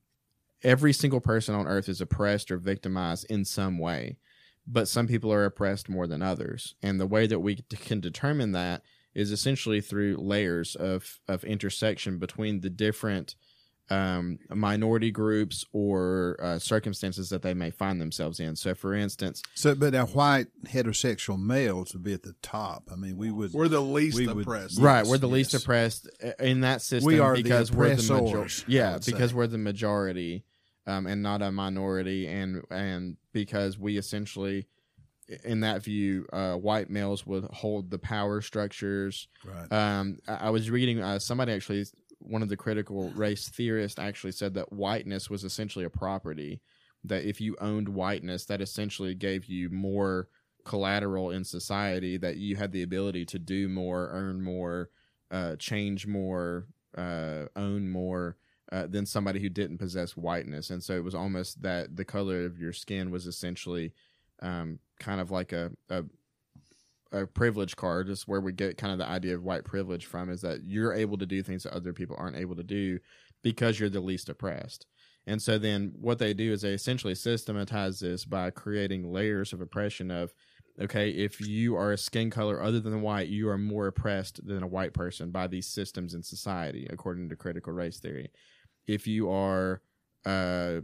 every 0.63 0.93
single 0.93 1.21
person 1.21 1.55
on 1.55 1.67
earth 1.67 1.89
is 1.89 2.01
oppressed 2.01 2.51
or 2.51 2.57
victimized 2.57 3.25
in 3.29 3.45
some 3.45 3.77
way, 3.77 4.17
but 4.65 4.87
some 4.87 5.07
people 5.07 5.31
are 5.31 5.45
oppressed 5.45 5.89
more 5.89 6.07
than 6.07 6.21
others. 6.21 6.75
And 6.81 6.99
the 6.99 7.07
way 7.07 7.27
that 7.27 7.39
we 7.39 7.55
can 7.55 7.99
determine 7.99 8.51
that 8.53 8.83
is 9.13 9.31
essentially 9.31 9.81
through 9.81 10.17
layers 10.17 10.75
of, 10.75 11.19
of 11.27 11.43
intersection 11.43 12.17
between 12.17 12.61
the 12.61 12.69
different 12.69 13.35
um, 13.89 14.39
minority 14.49 15.11
groups 15.11 15.65
or 15.73 16.37
uh, 16.41 16.57
circumstances 16.57 17.29
that 17.29 17.41
they 17.41 17.53
may 17.53 17.69
find 17.69 17.99
themselves 17.99 18.39
in. 18.39 18.55
So, 18.55 18.73
for 18.73 18.93
instance, 18.93 19.43
so 19.55 19.75
but 19.75 19.93
now 19.93 20.05
white 20.05 20.47
heterosexual 20.65 21.39
males 21.39 21.93
would 21.93 22.03
be 22.03 22.13
at 22.13 22.23
the 22.23 22.33
top. 22.41 22.89
I 22.91 22.95
mean, 22.95 23.17
we 23.17 23.29
would 23.29 23.51
we're 23.53 23.67
the 23.67 23.81
least 23.81 24.17
we 24.17 24.27
would- 24.27 24.43
oppressed. 24.43 24.79
right, 24.79 25.05
we're 25.05 25.17
the 25.17 25.27
yes. 25.27 25.33
least 25.33 25.53
oppressed 25.53 26.09
uh, 26.23 26.31
in 26.39 26.61
that 26.61 26.81
system. 26.81 27.05
We 27.05 27.19
are 27.19 27.35
the 27.35 27.43
because 27.43 27.71
we're 27.71 27.87
the 27.87 27.93
oppressors, 27.93 28.09
majority. 28.09 28.63
Yeah, 28.67 28.99
because 29.05 29.31
say. 29.31 29.35
we're 29.35 29.47
the 29.47 29.57
majority 29.57 30.45
um, 30.85 31.07
and 31.07 31.21
not 31.23 31.41
a 31.41 31.51
minority, 31.51 32.27
and 32.27 32.63
and 32.69 33.17
because 33.31 33.77
we 33.77 33.97
essentially, 33.97 34.67
in 35.43 35.61
that 35.61 35.83
view, 35.83 36.25
uh, 36.33 36.55
white 36.55 36.89
males 36.89 37.25
would 37.25 37.45
hold 37.45 37.89
the 37.89 37.99
power 37.99 38.41
structures. 38.41 39.27
right. 39.45 39.71
Um, 39.71 40.19
I, 40.27 40.47
I 40.47 40.49
was 40.49 40.69
reading 40.69 41.01
uh, 41.01 41.19
somebody 41.19 41.53
actually, 41.53 41.85
one 42.19 42.41
of 42.41 42.49
the 42.49 42.57
critical 42.57 43.09
race 43.11 43.49
theorists 43.49 43.99
actually 43.99 44.33
said 44.33 44.53
that 44.55 44.73
whiteness 44.73 45.29
was 45.29 45.43
essentially 45.43 45.85
a 45.85 45.89
property. 45.89 46.61
That 47.05 47.25
if 47.25 47.41
you 47.41 47.55
owned 47.59 47.89
whiteness, 47.89 48.45
that 48.45 48.61
essentially 48.61 49.13
gave 49.13 49.45
you 49.45 49.69
more 49.69 50.29
collateral 50.63 51.31
in 51.31 51.43
society. 51.43 52.17
That 52.17 52.37
you 52.37 52.55
had 52.55 52.71
the 52.71 52.83
ability 52.83 53.25
to 53.27 53.39
do 53.39 53.67
more, 53.67 54.09
earn 54.11 54.41
more, 54.41 54.89
uh, 55.31 55.55
change 55.57 56.07
more, 56.07 56.67
uh, 56.97 57.45
own 57.55 57.89
more. 57.89 58.37
Uh, 58.73 58.87
than 58.87 59.05
somebody 59.05 59.39
who 59.39 59.49
didn't 59.49 59.77
possess 59.77 60.17
whiteness, 60.17 60.71
and 60.71 60.81
so 60.83 60.95
it 60.95 61.03
was 61.03 61.13
almost 61.13 61.61
that 61.61 61.95
the 61.95 62.03
color 62.03 62.43
of 62.43 62.57
your 62.57 62.73
skin 62.73 63.11
was 63.11 63.27
essentially 63.27 63.93
um, 64.41 64.79
kind 64.99 65.21
of 65.21 65.29
like 65.29 65.51
a, 65.51 65.71
a 65.89 66.03
a 67.13 67.27
privilege 67.27 67.75
card 67.75 68.09
is 68.09 68.27
where 68.27 68.41
we 68.41 68.51
get 68.51 68.77
kind 68.77 68.91
of 68.91 68.97
the 68.97 69.07
idea 69.07 69.35
of 69.35 69.43
white 69.43 69.63
privilege 69.63 70.07
from 70.07 70.31
is 70.31 70.41
that 70.41 70.63
you're 70.63 70.93
able 70.93 71.17
to 71.17 71.27
do 71.27 71.43
things 71.43 71.63
that 71.63 71.73
other 71.73 71.93
people 71.93 72.15
aren't 72.17 72.35
able 72.35 72.55
to 72.55 72.63
do 72.63 72.97
because 73.43 73.79
you're 73.79 73.89
the 73.89 74.01
least 74.01 74.29
oppressed. 74.29 74.87
And 75.27 75.39
so 75.41 75.59
then 75.59 75.93
what 76.01 76.17
they 76.17 76.33
do 76.33 76.51
is 76.51 76.63
they 76.63 76.73
essentially 76.73 77.13
systematize 77.13 77.99
this 77.99 78.25
by 78.25 78.49
creating 78.49 79.13
layers 79.13 79.53
of 79.53 79.61
oppression 79.61 80.09
of 80.09 80.33
okay, 80.81 81.11
if 81.11 81.39
you 81.39 81.75
are 81.75 81.91
a 81.91 81.97
skin 81.97 82.31
color 82.31 82.59
other 82.59 82.79
than 82.79 83.03
white, 83.03 83.27
you 83.27 83.47
are 83.47 83.59
more 83.59 83.85
oppressed 83.85 84.43
than 84.43 84.63
a 84.63 84.67
white 84.67 84.91
person 84.91 85.29
by 85.29 85.45
these 85.45 85.67
systems 85.67 86.15
in 86.15 86.23
society 86.23 86.87
according 86.89 87.29
to 87.29 87.35
critical 87.35 87.71
race 87.71 87.99
theory. 87.99 88.31
If 88.87 89.07
you 89.07 89.29
are, 89.31 89.81
uh, 90.25 90.81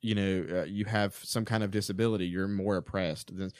you 0.00 0.14
know, 0.14 0.46
uh, 0.60 0.64
you 0.64 0.84
have 0.84 1.14
some 1.22 1.44
kind 1.44 1.64
of 1.64 1.70
disability, 1.72 2.26
you're 2.26 2.46
more 2.48 2.76
oppressed. 2.76 3.36
Than, 3.36 3.50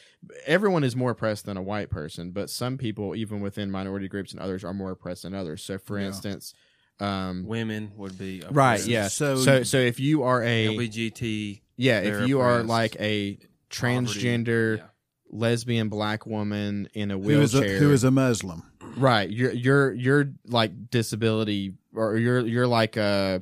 everyone 0.46 0.84
is 0.84 0.94
more 0.94 1.10
oppressed 1.10 1.46
than 1.46 1.56
a 1.56 1.62
white 1.62 1.90
person, 1.90 2.30
but 2.30 2.48
some 2.48 2.78
people, 2.78 3.16
even 3.16 3.40
within 3.40 3.70
minority 3.70 4.06
groups 4.08 4.32
and 4.32 4.40
others, 4.40 4.62
are 4.64 4.72
more 4.74 4.92
oppressed 4.92 5.24
than 5.24 5.34
others. 5.34 5.62
So, 5.64 5.78
for 5.78 5.98
Yeah. 5.98 6.06
instance, 6.06 6.54
um, 7.00 7.44
Women 7.46 7.92
would 7.96 8.16
be 8.18 8.42
right, 8.50 8.84
yeah. 8.86 9.08
So- 9.08 9.36
So, 9.36 9.62
so, 9.64 9.78
if 9.78 9.98
you 10.00 10.22
are 10.22 10.42
a 10.42 10.66
LBGT. 10.66 11.62
yeah, 11.76 12.00
if 12.00 12.28
you 12.28 12.40
are 12.40 12.62
like 12.62 12.96
a 13.00 13.38
transgender 13.70 14.78
yeah. 14.78 14.84
lesbian 15.30 15.88
black 15.88 16.26
woman 16.26 16.88
in 16.94 17.10
a 17.10 17.18
Who 17.18 17.40
is 17.40 17.54
wheelchair, 17.54 17.76
a, 17.76 17.78
who 17.78 17.92
is 17.92 18.04
a 18.04 18.10
Muslim? 18.10 18.62
Right? 18.98 19.30
You're 19.30 19.52
you're 19.52 19.92
you're 19.92 20.32
like 20.46 20.90
disability, 20.90 21.74
or 21.94 22.16
you're 22.16 22.40
you're 22.40 22.66
like 22.66 22.96
uh 22.96 23.40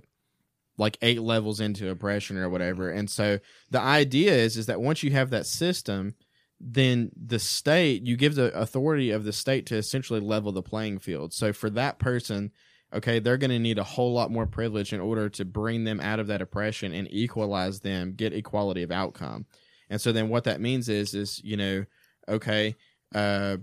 like 0.79 0.99
eight 1.03 1.23
levels 1.23 1.61
into 1.61 1.91
oppression 1.91 2.37
or 2.37 2.49
whatever. 2.51 2.91
And 2.91 3.09
so 3.09 3.39
the 3.71 3.81
idea 3.81 4.33
is 4.33 4.57
is 4.57 4.67
that 4.67 4.81
once 4.81 5.03
you 5.03 5.11
have 5.13 5.31
that 5.31 5.47
system, 5.47 6.15
then 6.61 7.11
the 7.17 7.39
state 7.39 8.03
you 8.07 8.17
give 8.17 8.35
the 8.35 8.57
authority 8.59 9.11
of 9.11 9.25
the 9.25 9.33
state 9.33 9.67
to 9.67 9.77
essentially 9.77 10.21
level 10.21 10.53
the 10.53 10.63
playing 10.63 10.99
field. 10.99 11.33
So 11.33 11.53
for 11.53 11.71
that 11.71 11.99
person. 11.99 12.53
Okay, 12.95 13.19
they're 13.19 13.37
going 13.37 13.51
to 13.51 13.59
need 13.59 13.81
a 13.81 13.85
whole 13.85 14.13
lot 14.13 14.31
more 14.31 14.47
privilege 14.47 14.93
in 14.93 15.01
order 15.01 15.29
to 15.29 15.45
bring 15.45 15.83
them 15.83 15.99
out 16.01 16.21
of 16.21 16.29
that 16.29 16.41
oppression 16.41 16.95
and 16.95 17.09
equalize 17.11 17.81
them, 17.81 18.13
get 18.13 18.33
equality 18.33 18.85
of 18.85 18.93
outcome. 18.93 19.45
And 19.91 20.01
so 20.01 20.13
then 20.13 20.29
what 20.29 20.45
that 20.45 20.61
means 20.61 20.89
is 20.89 21.13
is, 21.13 21.43
you 21.43 21.57
know, 21.57 21.85
okay, 22.29 22.77
uh 23.13 23.57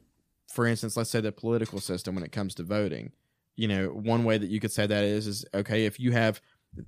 for 0.53 0.67
instance, 0.67 0.95
let's 0.95 1.09
say 1.09 1.19
the 1.19 1.31
political 1.31 1.79
system 1.79 2.13
when 2.13 2.23
it 2.23 2.31
comes 2.31 2.53
to 2.55 2.63
voting. 2.63 3.11
You 3.55 3.67
know, 3.67 3.87
one 3.87 4.23
way 4.23 4.37
that 4.37 4.49
you 4.49 4.59
could 4.59 4.71
say 4.71 4.85
that 4.85 5.03
is 5.03 5.25
is 5.25 5.45
okay, 5.53 5.85
if 5.85 5.99
you 5.99 6.11
have 6.11 6.41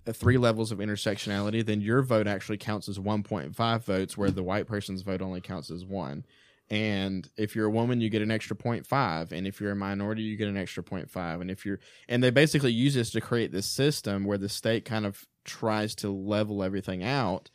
uh, 0.07 0.13
three 0.13 0.37
levels 0.37 0.71
of 0.71 0.79
intersectionality, 0.79 1.65
then 1.65 1.81
your 1.81 2.03
vote 2.03 2.27
actually 2.27 2.57
counts 2.57 2.87
as 2.87 2.99
1.5 2.99 3.83
votes, 3.83 4.17
where 4.17 4.31
the 4.31 4.43
white 4.43 4.67
person's 4.67 5.01
vote 5.01 5.21
only 5.21 5.41
counts 5.41 5.71
as 5.71 5.83
one. 5.83 6.25
And 6.69 7.29
if 7.37 7.55
you're 7.55 7.67
a 7.67 7.71
woman, 7.71 8.01
you 8.01 8.09
get 8.09 8.21
an 8.21 8.31
extra 8.31 8.55
0.5, 8.55 9.31
and 9.31 9.45
if 9.45 9.59
you're 9.59 9.71
a 9.71 9.75
minority, 9.75 10.23
you 10.23 10.37
get 10.37 10.47
an 10.47 10.57
extra 10.57 10.83
0.5. 10.83 11.41
And 11.41 11.51
if 11.51 11.65
you're, 11.65 11.79
and 12.07 12.23
they 12.23 12.31
basically 12.31 12.71
use 12.71 12.93
this 12.93 13.11
to 13.11 13.21
create 13.21 13.51
this 13.51 13.67
system 13.67 14.25
where 14.25 14.39
the 14.39 14.49
state 14.49 14.85
kind 14.85 15.05
of 15.05 15.25
tries 15.43 15.93
to 15.95 16.09
level 16.09 16.63
everything 16.63 17.03
out. 17.03 17.49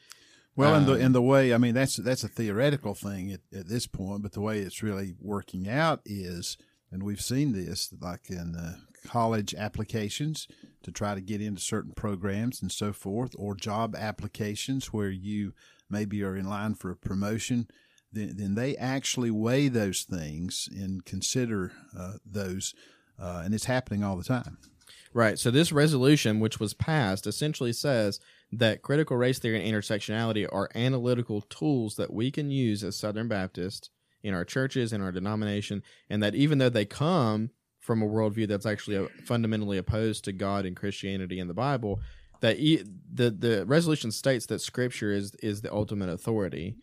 Well, 0.56 0.74
in 0.74 0.86
the 0.86 0.94
Um, 0.94 1.00
in 1.00 1.12
the 1.12 1.22
way, 1.22 1.54
I 1.54 1.58
mean, 1.58 1.74
that's 1.74 1.96
that's 1.96 2.24
a 2.24 2.28
theoretical 2.28 2.94
thing 2.94 3.32
at, 3.32 3.40
at 3.52 3.68
this 3.68 3.86
point, 3.86 4.22
but 4.22 4.32
the 4.32 4.40
way 4.40 4.58
it's 4.60 4.82
really 4.82 5.14
working 5.20 5.68
out 5.68 6.00
is, 6.04 6.58
and 6.90 7.02
we've 7.02 7.20
seen 7.20 7.52
this 7.52 7.94
like 8.00 8.28
in 8.28 8.56
uh, 8.56 8.76
college 9.06 9.54
applications 9.54 10.48
to 10.82 10.90
try 10.90 11.14
to 11.14 11.20
get 11.20 11.40
into 11.40 11.60
certain 11.60 11.92
programs 11.92 12.60
and 12.60 12.72
so 12.72 12.92
forth, 12.92 13.34
or 13.38 13.54
job 13.54 13.94
applications 13.96 14.92
where 14.92 15.10
you 15.10 15.54
maybe 15.88 16.22
are 16.22 16.36
in 16.36 16.48
line 16.48 16.74
for 16.74 16.90
a 16.90 16.96
promotion. 16.96 17.66
Then, 18.12 18.36
then 18.36 18.54
they 18.54 18.76
actually 18.76 19.30
weigh 19.30 19.68
those 19.68 20.02
things 20.02 20.68
and 20.72 21.04
consider 21.04 21.72
uh, 21.96 22.14
those, 22.26 22.74
uh, 23.18 23.42
and 23.44 23.54
it's 23.54 23.66
happening 23.66 24.02
all 24.02 24.16
the 24.16 24.24
time. 24.24 24.58
Right. 25.12 25.38
So 25.38 25.50
this 25.50 25.72
resolution, 25.72 26.40
which 26.40 26.58
was 26.58 26.74
passed, 26.74 27.26
essentially 27.26 27.72
says 27.72 28.20
that 28.52 28.82
critical 28.82 29.16
race 29.16 29.38
theory 29.38 29.64
and 29.64 29.74
intersectionality 29.74 30.46
are 30.50 30.68
analytical 30.74 31.40
tools 31.42 31.96
that 31.96 32.12
we 32.12 32.30
can 32.30 32.50
use 32.50 32.82
as 32.82 32.96
Southern 32.96 33.28
Baptists 33.28 33.90
in 34.22 34.34
our 34.34 34.44
churches, 34.44 34.92
in 34.92 35.00
our 35.00 35.12
denomination, 35.12 35.82
and 36.08 36.22
that 36.22 36.34
even 36.34 36.58
though 36.58 36.68
they 36.68 36.84
come 36.84 37.50
from 37.78 38.02
a 38.02 38.06
worldview 38.06 38.46
that's 38.46 38.66
actually 38.66 38.96
uh, 38.96 39.06
fundamentally 39.24 39.78
opposed 39.78 40.24
to 40.24 40.32
God 40.32 40.66
and 40.66 40.76
Christianity 40.76 41.40
and 41.40 41.48
the 41.48 41.54
Bible, 41.54 42.00
that 42.40 42.58
e- 42.58 42.84
the 43.12 43.30
the 43.30 43.64
resolution 43.66 44.10
states 44.10 44.46
that 44.46 44.60
Scripture 44.60 45.12
is 45.12 45.34
is 45.36 45.62
the 45.62 45.72
ultimate 45.72 46.08
authority, 46.10 46.76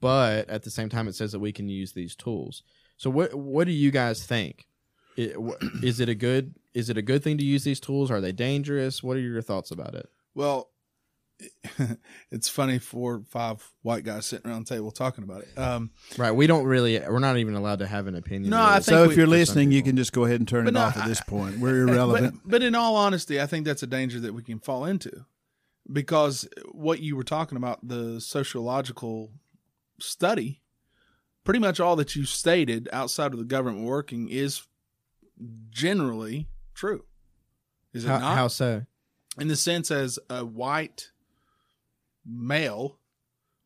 but 0.00 0.48
at 0.48 0.62
the 0.62 0.70
same 0.70 0.88
time 0.88 1.08
it 1.08 1.14
says 1.14 1.32
that 1.32 1.40
we 1.40 1.52
can 1.52 1.68
use 1.68 1.92
these 1.92 2.14
tools. 2.14 2.62
So 2.96 3.10
what 3.10 3.34
what 3.34 3.66
do 3.66 3.72
you 3.72 3.90
guys 3.90 4.24
think? 4.24 4.66
Is 5.16 6.00
it 6.00 6.08
a 6.08 6.14
good 6.14 6.54
is 6.72 6.88
it 6.88 6.96
a 6.96 7.02
good 7.02 7.22
thing 7.22 7.36
to 7.38 7.44
use 7.44 7.64
these 7.64 7.80
tools? 7.80 8.10
Are 8.10 8.20
they 8.20 8.32
dangerous? 8.32 9.02
What 9.02 9.16
are 9.16 9.20
your 9.20 9.42
thoughts 9.42 9.70
about 9.70 9.94
it? 9.94 10.08
Well, 10.34 10.70
it's 12.30 12.48
funny 12.48 12.78
four 12.78 13.22
five 13.28 13.62
white 13.82 14.04
guys 14.04 14.26
sitting 14.26 14.50
around 14.50 14.66
the 14.66 14.74
table 14.74 14.90
talking 14.90 15.24
about 15.24 15.42
it. 15.42 15.58
Um, 15.58 15.90
Right, 16.18 16.30
we 16.32 16.46
don't 16.46 16.64
really 16.64 16.98
we're 17.00 17.18
not 17.18 17.36
even 17.38 17.54
allowed 17.54 17.80
to 17.80 17.86
have 17.86 18.06
an 18.06 18.14
opinion. 18.14 18.50
No, 18.50 18.58
really. 18.58 18.68
I 18.68 18.74
think 18.74 18.84
So 18.84 19.02
if 19.04 19.08
we- 19.10 19.16
you're 19.16 19.26
listening, 19.26 19.72
you 19.72 19.82
can 19.82 19.96
just 19.96 20.12
go 20.12 20.24
ahead 20.24 20.40
and 20.40 20.48
turn 20.48 20.64
But 20.64 20.70
it 20.70 20.74
no, 20.74 20.80
off 20.80 20.96
at 20.96 21.04
I- 21.04 21.08
this 21.08 21.20
point. 21.26 21.58
We're 21.58 21.88
irrelevant. 21.88 22.40
But, 22.42 22.50
but 22.50 22.62
in 22.62 22.74
all 22.74 22.96
honesty, 22.96 23.40
I 23.40 23.46
think 23.46 23.64
that's 23.66 23.82
a 23.82 23.86
danger 23.86 24.20
that 24.20 24.34
we 24.34 24.42
can 24.42 24.58
fall 24.58 24.84
into 24.84 25.24
because 25.92 26.48
what 26.70 27.00
you 27.00 27.16
were 27.16 27.24
talking 27.24 27.56
about, 27.56 27.86
the 27.86 28.20
sociological 28.20 29.32
study, 30.00 30.60
pretty 31.44 31.60
much 31.60 31.80
all 31.80 31.96
that 31.96 32.14
you 32.16 32.24
stated 32.24 32.88
outside 32.92 33.32
of 33.32 33.38
the 33.38 33.44
government 33.44 33.84
working 33.84 34.28
is 34.28 34.62
generally 35.70 36.48
true. 36.74 37.04
Is 37.92 38.04
it 38.04 38.08
how, 38.08 38.18
not? 38.18 38.36
how 38.36 38.48
so? 38.48 38.82
in 39.38 39.48
the 39.48 39.56
sense 39.56 39.90
as 39.90 40.18
a 40.30 40.44
white 40.44 41.10
male, 42.26 42.98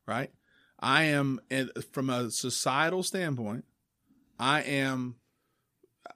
right? 0.05 0.31
I 0.79 1.03
am 1.03 1.39
and 1.49 1.71
from 1.91 2.09
a 2.09 2.29
societal 2.31 3.03
standpoint, 3.03 3.65
I 4.39 4.61
am 4.61 5.15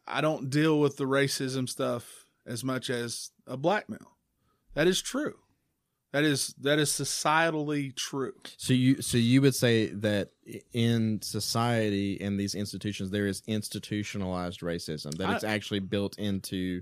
I 0.07 0.21
don't 0.21 0.49
deal 0.49 0.79
with 0.79 0.97
the 0.97 1.05
racism 1.05 1.67
stuff 1.67 2.25
as 2.45 2.63
much 2.63 2.89
as 2.89 3.31
a 3.47 3.57
black 3.57 3.89
male. 3.89 4.17
That 4.73 4.87
is 4.87 5.01
true. 5.01 5.35
That 6.13 6.23
is 6.23 6.53
that 6.59 6.77
is 6.77 6.89
societally 6.89 7.95
true. 7.95 8.33
So 8.57 8.73
you 8.73 9.01
so 9.01 9.17
you 9.17 9.41
would 9.41 9.55
say 9.55 9.87
that 9.87 10.31
in 10.73 11.21
society 11.21 12.13
in 12.13 12.37
these 12.37 12.53
institutions 12.53 13.11
there 13.11 13.27
is 13.27 13.41
institutionalized 13.47 14.59
racism 14.61 15.15
that 15.17 15.29
I- 15.29 15.35
it's 15.35 15.43
actually 15.43 15.79
built 15.79 16.17
into 16.19 16.81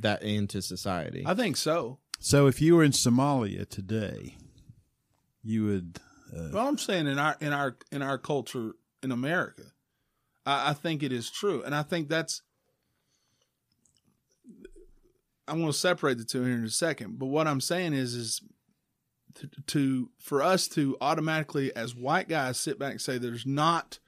that 0.00 0.22
into 0.22 0.62
society. 0.62 1.22
I 1.26 1.34
think 1.34 1.56
so. 1.56 1.98
So 2.18 2.46
if 2.46 2.60
you 2.62 2.74
were 2.76 2.82
in 2.82 2.92
Somalia 2.92 3.68
today, 3.68 4.36
you 5.46 5.64
would. 5.64 5.98
Uh, 6.36 6.48
Well, 6.52 6.66
I'm 6.68 6.78
saying 6.78 7.06
in 7.06 7.18
our 7.18 7.36
in 7.40 7.52
our 7.52 7.76
in 7.92 8.02
our 8.02 8.18
culture 8.18 8.72
in 9.02 9.12
America, 9.12 9.62
I, 10.44 10.70
I 10.70 10.72
think 10.74 11.02
it 11.02 11.12
is 11.12 11.30
true, 11.30 11.62
and 11.62 11.74
I 11.74 11.82
think 11.82 12.08
that's. 12.08 12.42
I'm 15.48 15.60
going 15.60 15.70
to 15.70 15.78
separate 15.78 16.18
the 16.18 16.24
two 16.24 16.42
here 16.42 16.56
in 16.56 16.64
a 16.64 16.68
second, 16.70 17.20
but 17.20 17.26
what 17.26 17.46
I'm 17.46 17.60
saying 17.60 17.92
is, 17.92 18.14
is 18.14 18.40
to, 19.34 19.48
to 19.68 20.10
for 20.18 20.42
us 20.42 20.66
to 20.68 20.96
automatically, 21.00 21.74
as 21.76 21.94
white 21.94 22.28
guys, 22.28 22.58
sit 22.58 22.80
back 22.80 22.90
and 22.92 23.00
say 23.00 23.16
there's 23.16 23.46
not 23.46 24.00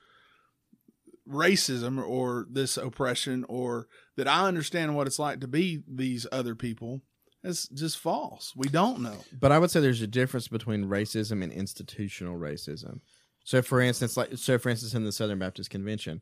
racism 1.29 2.05
or 2.05 2.47
this 2.51 2.77
oppression 2.77 3.45
or 3.49 3.87
that 4.17 4.27
I 4.27 4.49
understand 4.49 4.97
what 4.97 5.07
it's 5.07 5.19
like 5.19 5.41
to 5.41 5.47
be 5.49 5.83
these 5.87 6.27
other 6.33 6.55
people. 6.55 7.03
It's 7.45 7.69
just 7.69 7.99
false. 7.99 8.53
We 8.57 8.69
don't 8.69 9.01
know. 9.01 9.17
But 9.39 9.53
I 9.53 9.59
would 9.59 9.71
say 9.71 9.81
there's 9.81 10.03
a 10.03 10.07
difference 10.07 10.49
between 10.49 10.87
racism 10.87 11.43
and 11.43 11.53
institutional 11.53 12.37
racism. 12.37 13.01
So, 13.45 13.63
for 13.63 13.81
instance, 13.81 14.17
like 14.17 14.37
so, 14.37 14.59
for 14.59 14.69
instance, 14.69 14.95
in 14.95 15.05
the 15.05 15.13
Southern 15.13 15.39
Baptist 15.39 15.71
Convention, 15.71 16.21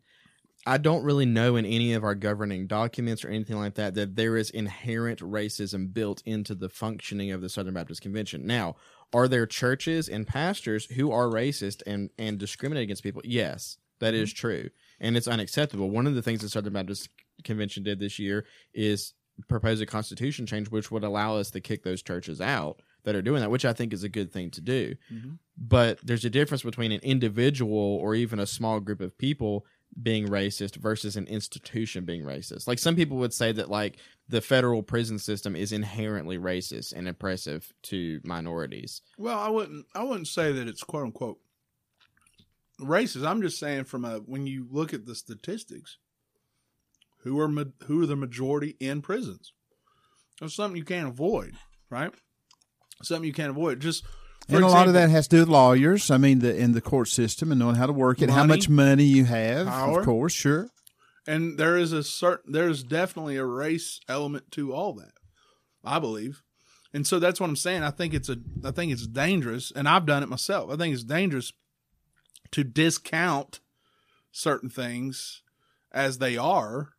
I 0.66 0.78
don't 0.78 1.04
really 1.04 1.26
know 1.26 1.56
in 1.56 1.64
any 1.64 1.94
of 1.94 2.04
our 2.04 2.14
governing 2.14 2.66
documents 2.66 3.25
or 3.25 3.28
anything 3.28 3.56
like 3.56 3.75
that 3.75 3.94
that 3.94 4.16
there 4.16 4.37
is 4.37 4.50
inherent 4.50 5.20
racism 5.20 5.92
built 5.92 6.23
into 6.26 6.54
the 6.54 6.68
functioning 6.68 7.30
of 7.30 7.40
the 7.40 7.49
Southern 7.49 7.75
Baptist 7.75 8.02
Convention. 8.02 8.46
Now, 8.46 8.76
are 9.12 9.28
there 9.28 9.46
churches 9.46 10.08
and 10.08 10.26
pastors 10.26 10.87
who 10.87 11.12
are 11.12 11.26
racist 11.26 11.82
and 11.87 12.11
and 12.18 12.38
discriminate 12.38 12.85
against 12.85 13.02
people? 13.02 13.23
Yes, 13.25 13.78
that 14.00 14.14
is 14.14 14.30
mm-hmm. 14.30 14.40
true, 14.40 14.70
and 15.00 15.16
it's 15.16 15.28
unacceptable. 15.28 15.90
One 15.90 16.06
of 16.06 16.14
the 16.14 16.23
things 16.23 16.42
the 16.42 16.49
Southern 16.49 16.75
Baptist 16.75 17.08
Convention 17.44 17.82
did 17.82 18.00
this 18.00 18.18
year 18.18 18.44
is 18.75 19.14
propose 19.49 19.81
a 19.81 19.87
constitution 19.87 20.47
change 20.47 20.71
which 20.71 20.90
would 20.90 21.05
allow 21.05 21.37
us 21.37 21.50
to 21.50 21.61
kick 21.61 21.83
those 21.83 22.02
churches 22.02 22.40
out 22.40 22.81
that 23.05 23.14
are 23.14 23.23
doing 23.23 23.40
that, 23.40 23.50
which 23.50 23.64
I 23.64 23.73
think 23.73 23.93
is 23.93 24.02
a 24.02 24.09
good 24.09 24.33
thing 24.33 24.50
to 24.52 24.61
do. 24.61 24.97
Mm-hmm. 25.12 25.35
But 25.57 25.99
there's 26.02 26.25
a 26.25 26.31
difference 26.31 26.62
between 26.62 26.93
an 26.93 27.00
individual 27.02 27.78
or 27.78 28.14
even 28.14 28.38
a 28.38 28.47
small 28.47 28.81
group 28.81 29.00
of 29.00 29.16
people 29.19 29.66
being 30.02 30.28
racist 30.28 30.76
versus 30.76 31.16
an 31.16 31.26
institution 31.26 32.05
being 32.05 32.23
racist. 32.23 32.66
Like 32.66 32.78
some 32.78 32.97
people 32.97 33.16
would 33.19 33.33
say 33.33 33.52
that 33.52 33.71
like 33.71 33.99
the 34.28 34.40
federal 34.40 34.83
prison 34.83 35.19
system 35.19 35.57
is 35.57 35.73
inherently 35.73 36.38
racist 36.38 36.93
and 36.93 37.09
oppressive 37.09 37.73
to 37.85 38.21
minorities. 38.25 39.02
Well, 39.16 39.38
I 39.38 39.49
wouldn't. 39.49 39.87
I 39.95 40.02
wouldn't 40.02 40.28
say 40.28 40.52
that 40.52 40.69
it's 40.69 40.83
quote 40.83 41.05
unquote 41.05 41.38
racist. 42.81 43.26
I'm 43.26 43.43
just 43.43 43.59
saying 43.59 43.85
from 43.85 44.05
a 44.05 44.19
when 44.19 44.47
you 44.47 44.66
look 44.71 44.93
at 44.93 45.07
the 45.07 45.14
statistics, 45.14 45.99
who 47.26 47.40
are 47.40 47.49
who 47.87 48.02
are 48.02 48.06
the 48.06 48.16
majority 48.16 48.76
in 48.78 49.02
prisons? 49.02 49.52
That's 50.40 50.54
something 50.54 50.76
you 50.76 50.85
can't 50.85 51.09
avoid, 51.09 51.54
right? 51.90 52.12
Something 53.02 53.26
you 53.26 53.33
can't 53.33 53.50
avoid. 53.50 53.80
Just 53.80 54.04
and 54.49 54.62
a 54.62 54.68
lot 54.68 54.87
of 54.87 54.95
that 54.95 55.11
has 55.11 55.26
to 55.28 55.37
do 55.37 55.40
with 55.40 55.49
lawyers. 55.49 56.11
I 56.11 56.18
mean, 56.18 56.38
the 56.38 56.56
in 56.56 56.73
the 56.73 56.80
court 56.80 57.09
system 57.09 57.50
and 57.50 57.59
knowing 57.59 57.75
how 57.75 57.87
to 57.87 57.92
work 57.92 58.23
it, 58.23 58.30
how 58.30 58.45
much 58.45 58.68
money 58.68 59.04
you 59.04 59.25
have, 59.25 59.66
power. 59.66 60.00
of 60.00 60.04
course, 60.06 60.33
sure. 60.33 60.68
and 61.26 61.59
there 61.59 61.76
is 61.76 61.92
a 61.92 62.04
certain 62.04 62.52
there's 62.52 62.85
definitely 62.85 63.37
a 63.37 63.45
race 63.45 63.99
element 64.09 64.52
to 64.52 64.73
all 64.73 64.95
that. 64.95 65.12
I 65.85 65.99
believe. 65.99 66.42
And 66.95 67.06
so 67.06 67.18
that's 67.18 67.40
what 67.40 67.50
I'm 67.50 67.56
saying. 67.56 67.83
I 67.83 67.90
think 67.90 68.14
it's 68.14 68.28
a 68.28 68.38
I 68.64 68.71
think 68.71 68.92
it's 68.92 69.06
dangerous, 69.06 69.73
and 69.75 69.88
I've 69.88 70.06
done 70.06 70.23
it 70.23 70.28
myself. 70.28 70.71
I 70.71 70.76
think 70.76 70.95
it's 70.95 71.04
dangerous 71.04 71.52
to 72.52 72.62
discount 72.62 73.61
certain 74.30 74.71
things 74.71 75.42
as 75.92 76.18
they 76.18 76.37
are 76.37 76.90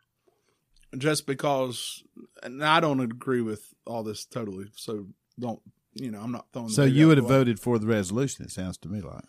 just 0.97 1.25
because 1.25 2.03
and 2.43 2.63
I 2.63 2.79
don't 2.79 2.99
agree 2.99 3.41
with 3.41 3.73
all 3.85 4.03
this 4.03 4.25
totally. 4.25 4.67
So 4.75 5.07
don't 5.39 5.61
you 5.93 6.11
know, 6.11 6.19
I'm 6.19 6.31
not 6.31 6.47
throwing 6.53 6.69
So 6.69 6.83
you 6.83 7.07
would 7.07 7.17
have 7.17 7.27
voted 7.27 7.59
for 7.59 7.79
the 7.79 7.87
resolution. 7.87 8.45
It 8.45 8.51
sounds 8.51 8.77
to 8.79 8.89
me 8.89 9.01
like. 9.01 9.23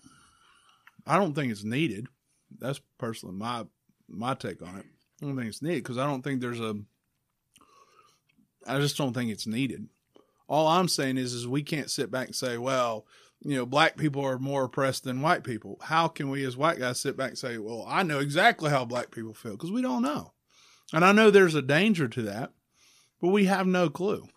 I 1.07 1.17
don't 1.17 1.35
think 1.35 1.51
it's 1.51 1.65
needed. 1.65 2.07
That's 2.59 2.81
personally 2.99 3.35
my 3.35 3.65
my 4.09 4.35
take 4.35 4.63
on 4.63 4.77
it. 4.77 4.87
I 5.23 5.27
don't 5.27 5.37
think 5.37 5.49
it's 5.49 5.63
needed 5.63 5.83
because 5.83 5.99
I 5.99 6.07
don't 6.07 6.23
think 6.23 6.41
there's 6.41 6.61
a. 6.61 6.77
I 8.67 8.79
just 8.79 8.97
don't 8.97 9.15
think 9.15 9.31
it's 9.31 9.47
needed. 9.47 9.89
All 10.49 10.67
I'm 10.67 10.89
saying 10.89 11.17
is, 11.17 11.33
is 11.33 11.47
we 11.47 11.63
can't 11.63 11.91
sit 11.91 12.11
back 12.11 12.27
and 12.27 12.37
say, 12.37 12.59
well, 12.59 13.07
you 13.41 13.57
know, 13.57 13.67
black 13.67 13.97
people 13.97 14.25
are 14.25 14.39
more 14.39 14.65
oppressed 14.65 15.05
than 15.05 15.23
white 15.23 15.45
people. 15.45 15.79
How 15.83 16.09
can 16.09 16.31
we 16.31 16.45
as 16.45 16.57
white 16.57 16.79
guys 16.79 17.01
sit 17.01 17.17
back 17.17 17.31
and 17.31 17.39
say, 17.39 17.59
well, 17.59 17.85
I 17.89 18.03
know 18.03 18.19
exactly 18.19 18.71
how 18.71 18.85
black 18.85 19.11
people 19.11 19.35
feel 19.35 19.53
because 19.53 19.71
we 19.71 19.83
don't 19.83 20.03
know, 20.03 20.33
and 20.93 21.05
I 21.05 21.13
know 21.13 21.31
there's 21.31 21.55
a 21.55 21.63
danger 21.63 22.09
to 22.09 22.23
that, 22.23 22.53
but 23.21 23.29
we 23.29 23.45
have 23.47 23.67
no 23.67 23.91
clue 23.91 24.29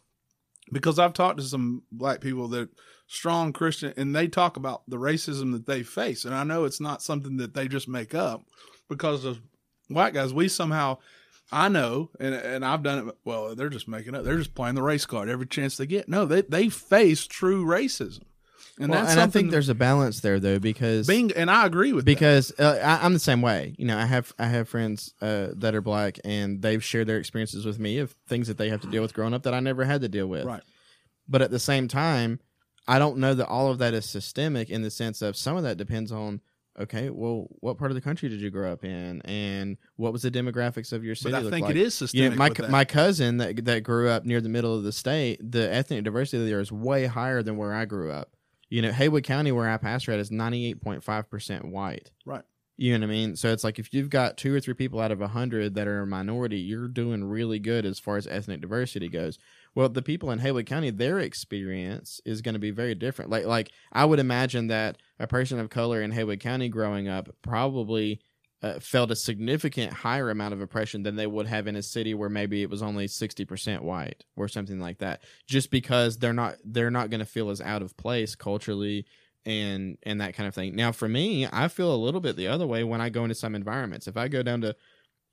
because 0.72 1.00
I've 1.00 1.14
talked 1.14 1.40
to 1.40 1.44
some 1.44 1.84
black 1.92 2.22
people 2.22 2.48
that 2.50 2.70
strong 3.08 3.54
Christian 3.54 3.94
and 3.98 4.16
they 4.16 4.28
talk 4.28 4.58
about 4.58 4.84
the 4.88 4.98
racism 4.98 5.52
that 5.52 5.66
they 5.66 5.84
face. 5.84 6.26
And 6.26 6.34
I 6.34 6.44
know 6.44 6.66
it's 6.66 6.82
not 6.82 7.02
something 7.02 7.38
that 7.38 7.54
they 7.54 7.68
just 7.68 7.88
make 7.88 8.16
up 8.16 8.44
because 8.90 9.26
of 9.26 9.42
white 9.88 10.14
guys. 10.14 10.34
We 10.34 10.48
somehow, 10.48 10.98
I 11.52 11.68
know, 11.68 12.10
and, 12.20 12.34
and 12.34 12.66
I've 12.66 12.84
done 12.84 13.10
it. 13.10 13.18
Well, 13.26 13.56
they're 13.56 13.70
just 13.70 13.88
making 13.88 14.16
up. 14.16 14.24
They're 14.24 14.38
just 14.38 14.56
playing 14.56 14.76
the 14.76 14.84
race 14.84 15.06
card 15.06 15.30
every 15.30 15.48
chance 15.48 15.78
they 15.78 15.86
get. 15.86 16.08
No, 16.08 16.26
they, 16.26 16.42
they 16.42 16.70
face 16.70 17.28
true 17.28 17.66
racism. 17.66 18.24
And 18.80 18.90
well, 18.90 19.02
that's 19.02 19.12
and 19.12 19.22
I 19.22 19.28
think 19.28 19.52
there's 19.52 19.70
a 19.70 19.76
balance 19.76 20.22
there 20.22 20.40
though 20.40 20.60
because 20.60 21.08
being, 21.08 21.32
and 21.34 21.52
I 21.52 21.66
agree 21.66 21.94
with 21.94 22.06
that. 22.06 22.12
because 22.12 22.52
uh, 22.60 22.80
I, 22.84 23.06
I'm 23.06 23.14
the 23.14 23.20
same 23.20 23.42
way. 23.42 23.76
You 23.78 23.86
know, 23.86 23.98
I 23.98 24.06
have 24.06 24.34
I 24.40 24.48
have 24.48 24.70
friends 24.70 25.14
uh, 25.22 25.50
that 25.58 25.76
are 25.76 25.82
black, 25.82 26.20
and 26.24 26.62
they've 26.62 26.84
shared 26.84 27.08
their 27.08 27.18
experiences 27.18 27.66
with 27.66 27.80
me 27.80 28.00
of 28.00 28.16
things 28.28 28.48
that 28.48 28.58
they 28.58 28.70
have 28.70 28.82
to 28.82 28.88
deal 28.88 29.02
with 29.02 29.14
growing 29.14 29.34
up 29.34 29.44
that 29.44 29.54
I 29.54 29.60
never 29.60 29.84
had 29.84 30.02
to 30.02 30.10
deal 30.10 30.28
with. 30.28 30.46
Right. 30.46 30.64
But 31.28 31.42
at 31.42 31.52
the 31.52 31.60
same 31.60 31.88
time, 31.88 32.40
I 32.88 32.98
don't 33.00 33.18
know 33.18 33.34
that 33.34 33.48
all 33.48 33.70
of 33.70 33.78
that 33.80 33.94
is 33.94 34.06
systemic 34.06 34.70
in 34.70 34.82
the 34.82 34.92
sense 34.92 35.22
of 35.22 35.36
some 35.36 35.58
of 35.58 35.64
that 35.64 35.78
depends 35.78 36.12
on. 36.12 36.42
Okay, 36.80 37.10
well, 37.10 37.48
what 37.60 37.78
part 37.78 37.92
of 37.92 37.96
the 37.96 38.02
country 38.02 38.30
did 38.30 38.40
you 38.40 38.50
grow 38.50 38.72
up 38.72 38.86
in, 38.86 39.22
and 39.24 39.78
what 39.98 40.14
was 40.14 40.22
the 40.22 40.32
demographics 40.32 40.94
of 40.94 41.04
your 41.04 41.16
city? 41.16 41.34
But 41.34 41.46
I 41.46 41.50
think 41.50 41.66
like? 41.66 41.76
it 41.76 41.78
is 41.78 42.00
You 42.00 42.08
systemic. 42.08 42.60
know, 42.60 42.66
my 42.66 42.70
my 42.70 42.86
cousin 42.86 43.38
that 43.38 43.66
that 43.66 43.82
grew 43.84 44.08
up 44.08 44.26
near 44.26 44.40
the 44.40 44.50
middle 44.50 44.74
of 44.74 44.84
the 44.84 44.94
state, 44.94 45.40
the 45.52 45.72
ethnic 45.72 46.06
diversity 46.06 46.50
there 46.50 46.62
is 46.62 46.72
way 46.72 47.08
higher 47.08 47.44
than 47.44 47.58
where 47.58 47.74
I 47.74 47.84
grew 47.84 48.10
up. 48.12 48.30
You 48.72 48.82
know, 48.82 48.92
Haywood 48.92 49.26
County, 49.26 49.52
where 49.52 49.70
I 49.70 49.78
pastor 49.78 50.14
at, 50.14 50.20
is 50.20 50.32
ninety 50.32 50.66
eight 50.66 50.82
point 50.82 51.04
five 51.04 51.30
percent 51.30 51.66
white. 51.66 52.10
Right. 52.26 52.42
You 52.78 52.98
know 52.98 53.06
what 53.06 53.12
I 53.12 53.16
mean? 53.16 53.36
So 53.36 53.52
it's 53.52 53.64
like 53.64 53.78
if 53.78 53.94
you've 53.94 54.10
got 54.10 54.38
two 54.38 54.56
or 54.56 54.60
three 54.60 54.74
people 54.74 55.00
out 55.00 55.12
of 55.12 55.22
a 55.22 55.28
hundred 55.28 55.76
that 55.76 55.88
are 55.88 56.02
a 56.02 56.08
minority, 56.08 56.58
you're 56.58 56.88
doing 56.88 57.24
really 57.24 57.60
good 57.60 57.86
as 57.86 58.00
far 58.00 58.18
as 58.18 58.26
ethnic 58.26 58.62
diversity 58.62 59.08
goes. 59.08 59.38
Well, 59.76 59.90
the 59.90 60.02
people 60.02 60.32
in 60.32 60.40
Haywood 60.40 60.66
County, 60.66 60.90
their 60.90 61.20
experience 61.20 62.22
is 62.26 62.42
going 62.42 62.54
to 62.54 62.60
be 62.60 62.72
very 62.72 62.96
different. 62.96 63.30
Like, 63.30 63.46
like 63.46 63.72
I 63.92 64.06
would 64.06 64.20
imagine 64.20 64.68
that 64.68 64.98
a 65.20 65.28
person 65.28 65.60
of 65.60 65.70
color 65.70 66.02
in 66.02 66.12
Haywood 66.12 66.40
County 66.40 66.70
growing 66.70 67.08
up 67.08 67.30
probably 67.44 68.20
uh, 68.64 68.80
felt 68.80 69.10
a 69.10 69.16
significant 69.16 69.92
higher 69.92 70.30
amount 70.30 70.54
of 70.54 70.62
oppression 70.62 71.02
than 71.04 71.16
they 71.16 71.26
would 71.26 71.48
have 71.48 71.68
in 71.68 71.76
a 71.76 71.82
city 71.82 72.14
where 72.14 72.30
maybe 72.30 72.62
it 72.62 72.70
was 72.70 72.84
only 72.84 73.08
60% 73.08 73.82
white 73.82 74.24
or 74.36 74.48
something 74.48 74.80
like 74.80 75.00
that 75.00 75.24
just 75.48 75.72
because 75.72 76.18
they're 76.18 76.34
not 76.34 76.56
they're 76.64 76.92
not 76.92 77.10
going 77.10 77.20
to 77.20 77.26
feel 77.26 77.50
as 77.50 77.60
out 77.62 77.82
of 77.82 77.98
place 77.98 78.36
culturally 78.36 79.06
and 79.46 79.98
and 80.04 80.22
that 80.22 80.36
kind 80.36 80.48
of 80.48 80.54
thing. 80.54 80.76
Now 80.76 80.92
for 80.92 81.10
me 81.10 81.48
i 81.52 81.68
feel 81.68 81.94
a 81.94 81.98
little 81.98 82.22
bit 82.22 82.36
the 82.36 82.48
other 82.48 82.68
way 82.68 82.84
when 82.84 83.02
i 83.02 83.10
go 83.10 83.24
into 83.24 83.36
some 83.36 83.56
environments. 83.56 84.08
If 84.08 84.16
i 84.18 84.28
go 84.28 84.44
down 84.44 84.62
to 84.62 84.76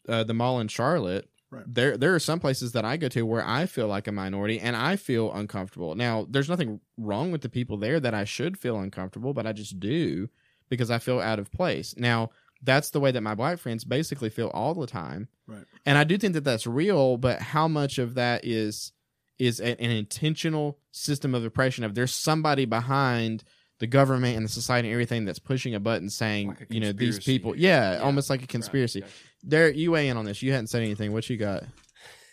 uh, 0.08 0.24
the 0.24 0.34
mall 0.34 0.60
in 0.60 0.68
charlotte 0.68 1.28
Right. 1.50 1.64
there 1.66 1.96
there 1.96 2.14
are 2.14 2.18
some 2.18 2.40
places 2.40 2.72
that 2.72 2.84
i 2.84 2.98
go 2.98 3.08
to 3.08 3.22
where 3.24 3.42
i 3.42 3.64
feel 3.64 3.86
like 3.88 4.06
a 4.06 4.12
minority 4.12 4.60
and 4.60 4.76
i 4.76 4.96
feel 4.96 5.32
uncomfortable. 5.32 5.94
Now 5.94 6.26
there's 6.28 6.48
nothing 6.48 6.78
wrong 6.98 7.30
with 7.32 7.40
the 7.40 7.48
people 7.48 7.78
there 7.78 7.98
that 8.00 8.12
i 8.12 8.24
should 8.24 8.58
feel 8.58 8.78
uncomfortable 8.78 9.32
but 9.32 9.46
i 9.46 9.52
just 9.52 9.80
do 9.80 10.28
because 10.68 10.90
i 10.90 10.98
feel 10.98 11.20
out 11.20 11.38
of 11.38 11.50
place. 11.50 11.94
Now 11.96 12.30
that's 12.62 12.90
the 12.90 13.00
way 13.00 13.10
that 13.12 13.20
my 13.22 13.34
black 13.34 13.58
friends 13.58 13.84
basically 13.84 14.30
feel 14.30 14.48
all 14.48 14.74
the 14.74 14.86
time. 14.86 15.28
Right. 15.46 15.64
and 15.86 15.96
i 15.96 16.04
do 16.04 16.18
think 16.18 16.34
that 16.34 16.44
that's 16.44 16.66
real 16.66 17.16
but 17.16 17.40
how 17.40 17.68
much 17.68 17.98
of 17.98 18.14
that 18.16 18.44
is 18.44 18.92
is 19.38 19.60
a- 19.60 19.80
an 19.80 19.90
intentional 19.90 20.78
system 20.90 21.34
of 21.34 21.42
oppression 21.44 21.84
of 21.84 21.94
there's 21.94 22.14
somebody 22.14 22.64
behind 22.66 23.44
the 23.78 23.86
government 23.86 24.36
and 24.36 24.44
the 24.44 24.50
society 24.50 24.88
and 24.88 24.92
everything 24.92 25.24
that's 25.24 25.38
pushing 25.38 25.74
a 25.74 25.80
button 25.80 26.10
saying 26.10 26.48
Like 26.48 26.66
a 26.70 26.74
you 26.74 26.80
know 26.80 26.92
these 26.92 27.20
people 27.20 27.56
yeah, 27.56 27.92
Yeah. 27.92 27.98
almost 28.00 28.28
like 28.28 28.40
a 28.40 28.42
Right, 28.42 28.48
conspiracy. 28.48 29.04
There 29.44 29.70
you 29.70 29.92
weigh 29.92 30.08
in 30.08 30.16
on 30.16 30.24
this. 30.24 30.42
You 30.42 30.50
hadn't 30.50 30.66
said 30.66 30.82
anything. 30.82 31.12
What 31.12 31.30
you 31.30 31.36
got? 31.36 31.62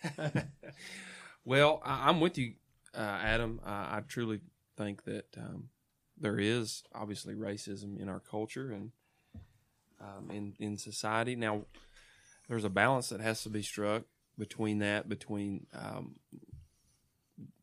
Well, 1.44 1.82
I, 1.86 2.10
I'm 2.10 2.20
with 2.20 2.38
you, 2.38 2.54
uh, 2.96 3.00
Adam. 3.22 3.60
I, 3.64 3.98
I 3.98 4.02
truly 4.08 4.40
think 4.78 5.04
that 5.04 5.26
um, 5.38 5.70
there 6.18 6.40
is 6.40 6.84
obviously 6.94 7.36
racism 7.36 8.00
in 8.00 8.10
our 8.10 8.20
culture 8.20 8.72
and 8.72 8.92
um, 10.02 10.30
in 10.32 10.54
in 10.60 10.78
society. 10.78 11.36
Now, 11.36 11.62
there's 12.48 12.64
a 12.64 12.70
balance 12.70 13.10
that 13.10 13.22
has 13.22 13.44
to 13.44 13.50
be 13.50 13.62
struck 13.62 14.04
between 14.38 14.80
that, 14.80 15.08
between 15.08 15.68
um, 15.74 16.16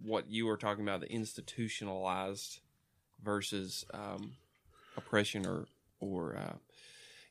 what 0.00 0.30
you 0.30 0.46
were 0.46 0.56
talking 0.56 0.82
about, 0.82 1.00
the 1.00 1.12
institutionalized 1.12 2.60
versus 3.22 3.84
um, 3.92 4.32
oppression 4.96 5.46
or 5.46 5.66
or 6.00 6.36
uh, 6.36 6.56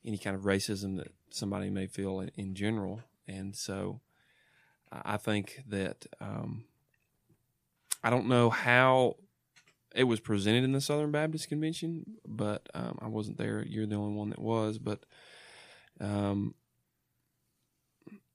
any 0.06 0.18
kind 0.18 0.36
of 0.36 0.44
racism 0.44 0.98
that 0.98 1.12
somebody 1.30 1.70
may 1.70 1.88
feel 1.88 2.20
in, 2.22 2.32
in 2.36 2.56
general. 2.56 3.02
And 3.28 3.56
so, 3.56 4.02
I 4.92 5.18
think 5.18 5.64
that 5.68 6.06
um, 6.20 6.66
I 8.04 8.10
don't 8.10 8.28
know 8.28 8.50
how 8.50 9.18
it 9.94 10.06
was 10.06 10.20
presented 10.20 10.64
in 10.64 10.72
the 10.72 10.82
Southern 10.82 11.12
Baptist 11.12 11.50
Convention, 11.50 12.06
but 12.28 12.68
um, 12.74 12.98
I 13.02 13.08
wasn't 13.08 13.38
there. 13.38 13.64
You're 13.68 13.86
the 13.86 13.96
only 13.96 14.16
one 14.16 14.30
that 14.30 14.40
was, 14.40 14.78
but 14.78 15.06
um, 16.00 16.56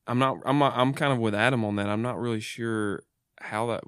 I'm 0.07 0.19
not. 0.19 0.39
I'm 0.45 0.59
not, 0.59 0.77
I'm 0.77 0.93
kind 0.93 1.13
of 1.13 1.19
with 1.19 1.35
Adam 1.35 1.65
on 1.65 1.77
that. 1.77 1.89
I'm 1.89 2.03
not 2.03 2.19
really 2.19 2.41
sure 2.41 3.03
how 3.41 3.67
that 3.67 3.85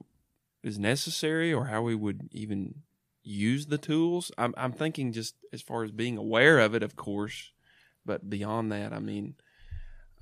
is 0.63 0.79
necessary 0.79 1.53
or 1.53 1.67
how 1.67 1.83
we 1.83 1.95
would 1.95 2.29
even 2.33 2.83
use 3.23 3.67
the 3.67 3.79
tools. 3.79 4.33
I'm, 4.39 4.55
I'm 4.57 4.73
thinking 4.73 5.13
just 5.13 5.35
as 5.53 5.63
far 5.63 5.85
as 5.85 5.93
being 5.93 6.17
aware 6.17 6.59
of 6.59 6.75
it, 6.75 6.83
of 6.83 6.97
course, 6.97 7.53
but 8.05 8.29
beyond 8.29 8.73
that, 8.73 8.93
I 8.93 8.99
mean, 8.99 9.35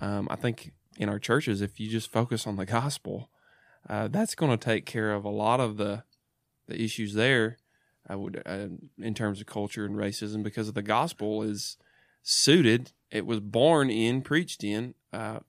um, 0.01 0.29
I 0.31 0.37
think 0.37 0.73
in 0.99 1.09
our 1.09 1.19
churches, 1.19 1.63
if 1.63 1.79
you 1.79 1.89
just 1.89 2.11
focus 2.11 2.47
on 2.47 2.57
the 2.57 2.67
gospel, 2.67 3.31
uh, 3.89 4.09
that's 4.09 4.35
going 4.35 4.51
to 4.51 4.63
take 4.63 4.87
care 4.87 5.13
of 5.13 5.25
a 5.25 5.31
lot 5.31 5.61
of 5.61 5.77
the 5.77 6.03
the 6.67 6.83
issues 6.83 7.15
there. 7.15 7.59
I 8.09 8.15
would, 8.15 8.43
uh, 8.47 8.69
in 8.99 9.15
terms 9.15 9.41
of 9.41 9.47
culture 9.47 9.85
and 9.85 9.97
racism, 9.97 10.43
because 10.43 10.69
of 10.69 10.75
the 10.75 10.83
gospel 10.83 11.43
is 11.43 11.77
suited. 12.23 12.93
It 13.11 13.27
was 13.27 13.41
born 13.41 13.91
in, 13.91 14.23
preached 14.23 14.63
in. 14.63 14.95
Uh, 15.13 15.41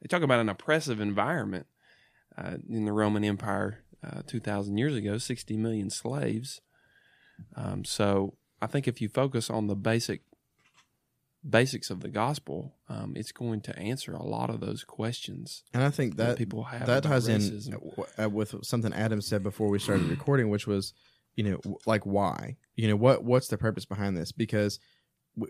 they 0.00 0.08
talk 0.08 0.22
about 0.22 0.40
an 0.40 0.48
oppressive 0.48 1.00
environment 1.00 1.66
uh, 2.36 2.58
in 2.68 2.84
the 2.84 2.92
Roman 2.92 3.24
Empire 3.24 3.82
uh, 4.02 4.22
two 4.26 4.40
thousand 4.40 4.78
years 4.78 4.94
ago, 4.94 5.18
sixty 5.18 5.56
million 5.56 5.90
slaves. 5.90 6.60
Um, 7.56 7.84
so 7.84 8.34
I 8.62 8.66
think 8.66 8.88
if 8.88 9.00
you 9.00 9.08
focus 9.08 9.50
on 9.50 9.66
the 9.66 9.76
basic 9.76 10.22
basics 11.48 11.90
of 11.90 12.00
the 12.00 12.08
gospel, 12.08 12.74
um, 12.88 13.14
it's 13.16 13.32
going 13.32 13.60
to 13.62 13.78
answer 13.78 14.12
a 14.12 14.22
lot 14.22 14.50
of 14.50 14.60
those 14.60 14.84
questions 14.84 15.62
and 15.72 15.82
i 15.82 15.90
think 15.90 16.16
that, 16.16 16.28
that 16.28 16.38
people 16.38 16.64
have. 16.64 16.86
that 16.86 17.02
ties 17.02 17.28
in 17.28 17.40
racism. 17.40 17.72
w- 17.72 18.04
uh, 18.22 18.28
with 18.28 18.54
something 18.62 18.92
Adam 18.92 19.20
said 19.20 19.42
before 19.42 19.68
we 19.68 19.78
started 19.78 20.06
recording, 20.08 20.48
which 20.48 20.66
was, 20.66 20.92
you 21.36 21.44
know, 21.44 21.60
like 21.86 22.04
why? 22.04 22.56
You 22.76 22.88
know, 22.88 22.96
what 22.96 23.24
what's 23.24 23.48
the 23.48 23.58
purpose 23.58 23.84
behind 23.84 24.16
this? 24.16 24.32
Because 24.32 24.78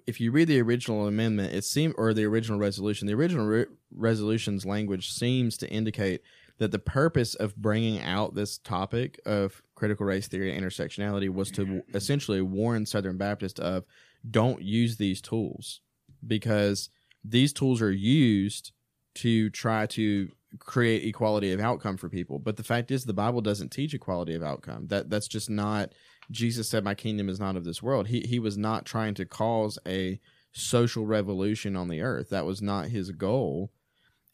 if 0.07 0.21
you 0.21 0.31
read 0.31 0.49
the 0.49 0.61
original 0.61 1.07
amendment, 1.07 1.55
it 1.55 1.65
seemed 1.65 1.95
or 1.97 2.13
the 2.13 2.25
original 2.25 2.59
resolution, 2.59 3.07
the 3.07 3.15
original 3.15 3.47
re- 3.47 3.67
resolution's 3.95 4.67
language 4.67 5.11
seems 5.11 5.57
to 5.59 5.71
indicate 5.71 6.21
that 6.59 6.73
the 6.73 6.79
purpose 6.79 7.35
of 7.35 7.57
bringing 7.57 8.01
out 8.03 8.35
this 8.35 8.59
topic 8.59 9.21
of 9.25 9.63
critical 9.75 10.05
race 10.05 10.29
theory 10.29 10.55
and 10.55 10.65
intersectionality 10.65 11.33
was 11.33 11.51
to 11.53 11.83
essentially 11.95 12.43
warn 12.43 12.85
Southern 12.85 13.17
Baptists 13.17 13.61
of 13.61 13.85
don't 14.29 14.61
use 14.63 14.97
these 14.97 15.21
tools 15.21 15.81
because 16.27 16.91
these 17.25 17.53
tools 17.53 17.83
are 17.83 17.93
used 17.93 18.73
to 19.17 19.51
try 19.51 19.87
to 19.87 20.31
create 20.59 21.05
equality 21.05 21.53
of 21.53 21.61
outcome 21.61 21.97
for 21.97 22.09
people. 22.09 22.39
But 22.39 22.57
the 22.57 22.63
fact 22.63 22.91
is, 22.91 23.05
the 23.05 23.13
Bible 23.13 23.41
doesn't 23.41 23.71
teach 23.71 23.95
equality 23.95 24.35
of 24.35 24.43
outcome. 24.43 24.87
That 24.89 25.11
that's 25.11 25.29
just 25.29 25.51
not. 25.51 25.93
Jesus 26.31 26.69
said, 26.69 26.85
"My 26.85 26.95
kingdom 26.95 27.29
is 27.29 27.41
not 27.41 27.57
of 27.57 27.65
this 27.65 27.83
world." 27.83 28.09
He 28.09 28.21
he 28.21 28.39
was 28.39 28.57
not 28.57 28.87
trying 28.87 29.15
to 29.15 29.27
cause 29.27 29.79
a 29.87 30.21
social 30.53 31.07
revolution 31.07 31.77
on 31.77 31.89
the 31.89 32.01
earth. 32.01 32.31
That 32.31 32.47
was 32.47 32.63
not 32.63 32.89
his 32.89 33.11
goal. 33.11 33.71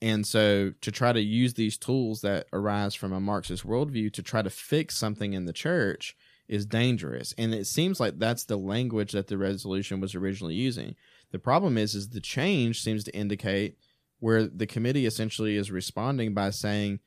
And 0.00 0.26
so 0.26 0.72
to 0.80 0.90
try 0.92 1.12
to 1.12 1.20
use 1.20 1.54
these 1.54 1.78
tools 1.78 2.20
that 2.20 2.46
arise 2.52 2.94
from 2.94 3.12
a 3.12 3.20
Marxist 3.20 3.64
worldview 3.64 4.12
to 4.12 4.22
try 4.22 4.42
to 4.42 4.50
fix 4.50 4.96
something 4.96 5.32
in 5.32 5.46
the 5.46 5.52
church 5.52 6.16
is 6.48 6.66
dangerous. 6.66 7.34
And 7.38 7.54
it 7.54 7.66
seems 7.66 8.00
like 8.00 8.18
that's 8.18 8.44
the 8.44 8.56
language 8.56 9.12
that 9.12 9.28
the 9.28 9.38
resolution 9.38 10.00
was 10.00 10.14
originally 10.14 10.54
using. 10.54 10.94
The 11.30 11.38
problem 11.38 11.78
is 11.78 11.94
is 11.94 12.10
the 12.10 12.20
change 12.20 12.82
seems 12.82 13.04
to 13.04 13.16
indicate 13.16 13.78
where 14.20 14.46
the 14.46 14.66
committee 14.66 15.06
essentially 15.06 15.56
is 15.56 15.70
responding 15.70 16.34
by 16.34 16.50
saying 16.50 17.00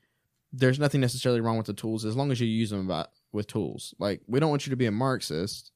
there's 0.52 0.78
nothing 0.78 1.00
necessarily 1.00 1.40
wrong 1.40 1.56
with 1.56 1.66
the 1.66 1.72
tools 1.72 2.04
as 2.04 2.16
long 2.16 2.30
as 2.30 2.40
you 2.40 2.46
use 2.46 2.70
them 2.70 2.84
about, 2.84 3.08
with 3.32 3.46
tools. 3.46 3.94
Like 3.98 4.22
we 4.26 4.40
don't 4.40 4.50
want 4.50 4.66
you 4.66 4.70
to 4.70 4.76
be 4.76 4.86
a 4.86 4.92
Marxist, 4.92 5.72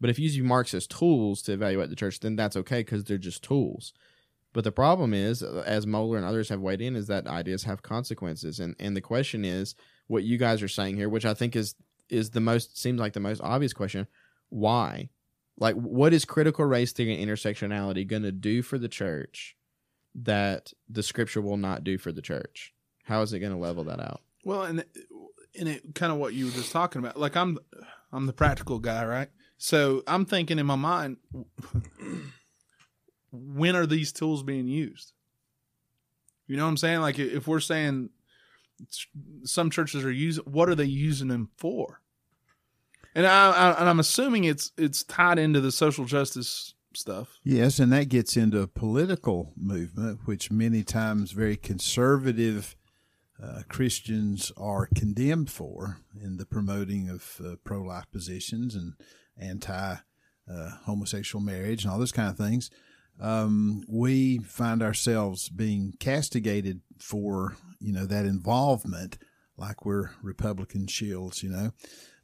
but 0.00 0.10
if 0.10 0.18
you 0.18 0.28
use 0.28 0.38
Marxist 0.38 0.90
tools 0.90 1.42
to 1.42 1.52
evaluate 1.52 1.90
the 1.90 1.96
church, 1.96 2.20
then 2.20 2.36
that's 2.36 2.56
okay 2.56 2.80
because 2.80 3.04
they're 3.04 3.18
just 3.18 3.42
tools. 3.42 3.92
But 4.52 4.64
the 4.64 4.72
problem 4.72 5.14
is, 5.14 5.42
as 5.42 5.86
Mohler 5.86 6.18
and 6.18 6.26
others 6.26 6.50
have 6.50 6.60
weighed 6.60 6.82
in, 6.82 6.94
is 6.94 7.06
that 7.06 7.26
ideas 7.26 7.64
have 7.64 7.82
consequences, 7.82 8.60
and 8.60 8.76
and 8.78 8.94
the 8.94 9.00
question 9.00 9.44
is 9.44 9.74
what 10.08 10.24
you 10.24 10.36
guys 10.36 10.62
are 10.62 10.68
saying 10.68 10.96
here, 10.96 11.08
which 11.08 11.24
I 11.24 11.32
think 11.32 11.56
is 11.56 11.74
is 12.12 12.30
the 12.30 12.40
most 12.40 12.78
seems 12.78 13.00
like 13.00 13.14
the 13.14 13.20
most 13.20 13.40
obvious 13.40 13.72
question: 13.72 14.06
why? 14.50 15.08
Like, 15.58 15.74
what 15.76 16.12
is 16.12 16.24
critical 16.24 16.64
race 16.64 16.92
theory 16.92 17.14
and 17.14 17.30
intersectionality 17.30 18.06
going 18.06 18.22
to 18.22 18.32
do 18.32 18.62
for 18.62 18.78
the 18.78 18.88
church 18.88 19.56
that 20.14 20.72
the 20.88 21.02
scripture 21.02 21.40
will 21.40 21.56
not 21.56 21.84
do 21.84 21.98
for 21.98 22.12
the 22.12 22.22
church? 22.22 22.72
How 23.04 23.22
is 23.22 23.32
it 23.32 23.40
going 23.40 23.52
to 23.52 23.58
level 23.58 23.84
that 23.84 24.00
out? 24.00 24.22
Well, 24.44 24.62
and 24.62 24.84
and 25.58 25.68
it 25.68 25.94
kind 25.94 26.12
of 26.12 26.18
what 26.18 26.34
you 26.34 26.46
were 26.46 26.52
just 26.52 26.72
talking 26.72 27.00
about. 27.00 27.18
Like 27.18 27.36
I'm, 27.36 27.58
I'm 28.12 28.26
the 28.26 28.32
practical 28.32 28.78
guy, 28.78 29.04
right? 29.04 29.28
So 29.58 30.02
I'm 30.06 30.24
thinking 30.24 30.58
in 30.58 30.66
my 30.66 30.76
mind, 30.76 31.18
when 33.30 33.76
are 33.76 33.86
these 33.86 34.12
tools 34.12 34.42
being 34.42 34.66
used? 34.66 35.12
You 36.46 36.56
know 36.56 36.64
what 36.64 36.70
I'm 36.70 36.76
saying? 36.76 37.00
Like 37.00 37.18
if 37.18 37.46
we're 37.46 37.60
saying 37.60 38.10
some 39.44 39.70
churches 39.70 40.04
are 40.04 40.10
using, 40.10 40.44
what 40.44 40.68
are 40.68 40.74
they 40.74 40.84
using 40.84 41.28
them 41.28 41.50
for? 41.56 42.01
And 43.14 43.26
I, 43.26 43.50
I 43.50 43.80
and 43.80 43.88
I'm 43.88 44.00
assuming 44.00 44.44
it's 44.44 44.72
it's 44.76 45.02
tied 45.04 45.38
into 45.38 45.60
the 45.60 45.72
social 45.72 46.04
justice 46.04 46.74
stuff. 46.96 47.38
Yes, 47.42 47.78
and 47.78 47.92
that 47.92 48.08
gets 48.08 48.36
into 48.36 48.60
a 48.60 48.66
political 48.66 49.52
movement, 49.56 50.20
which 50.24 50.50
many 50.50 50.82
times 50.82 51.32
very 51.32 51.56
conservative 51.56 52.76
uh, 53.42 53.62
Christians 53.68 54.52
are 54.56 54.88
condemned 54.94 55.50
for 55.50 55.98
in 56.20 56.36
the 56.36 56.46
promoting 56.46 57.08
of 57.08 57.40
uh, 57.44 57.56
pro 57.64 57.82
life 57.82 58.06
positions 58.12 58.74
and 58.74 58.94
anti 59.38 59.96
uh, 60.50 60.70
homosexual 60.84 61.42
marriage 61.42 61.84
and 61.84 61.92
all 61.92 61.98
those 61.98 62.12
kind 62.12 62.28
of 62.28 62.36
things. 62.36 62.70
Um, 63.20 63.84
we 63.88 64.38
find 64.38 64.82
ourselves 64.82 65.48
being 65.48 65.94
castigated 66.00 66.80
for 66.98 67.56
you 67.80 67.92
know 67.92 68.06
that 68.06 68.26
involvement, 68.26 69.18
like 69.56 69.84
we're 69.84 70.10
Republican 70.22 70.86
shields, 70.86 71.42
you 71.42 71.50
know. 71.50 71.72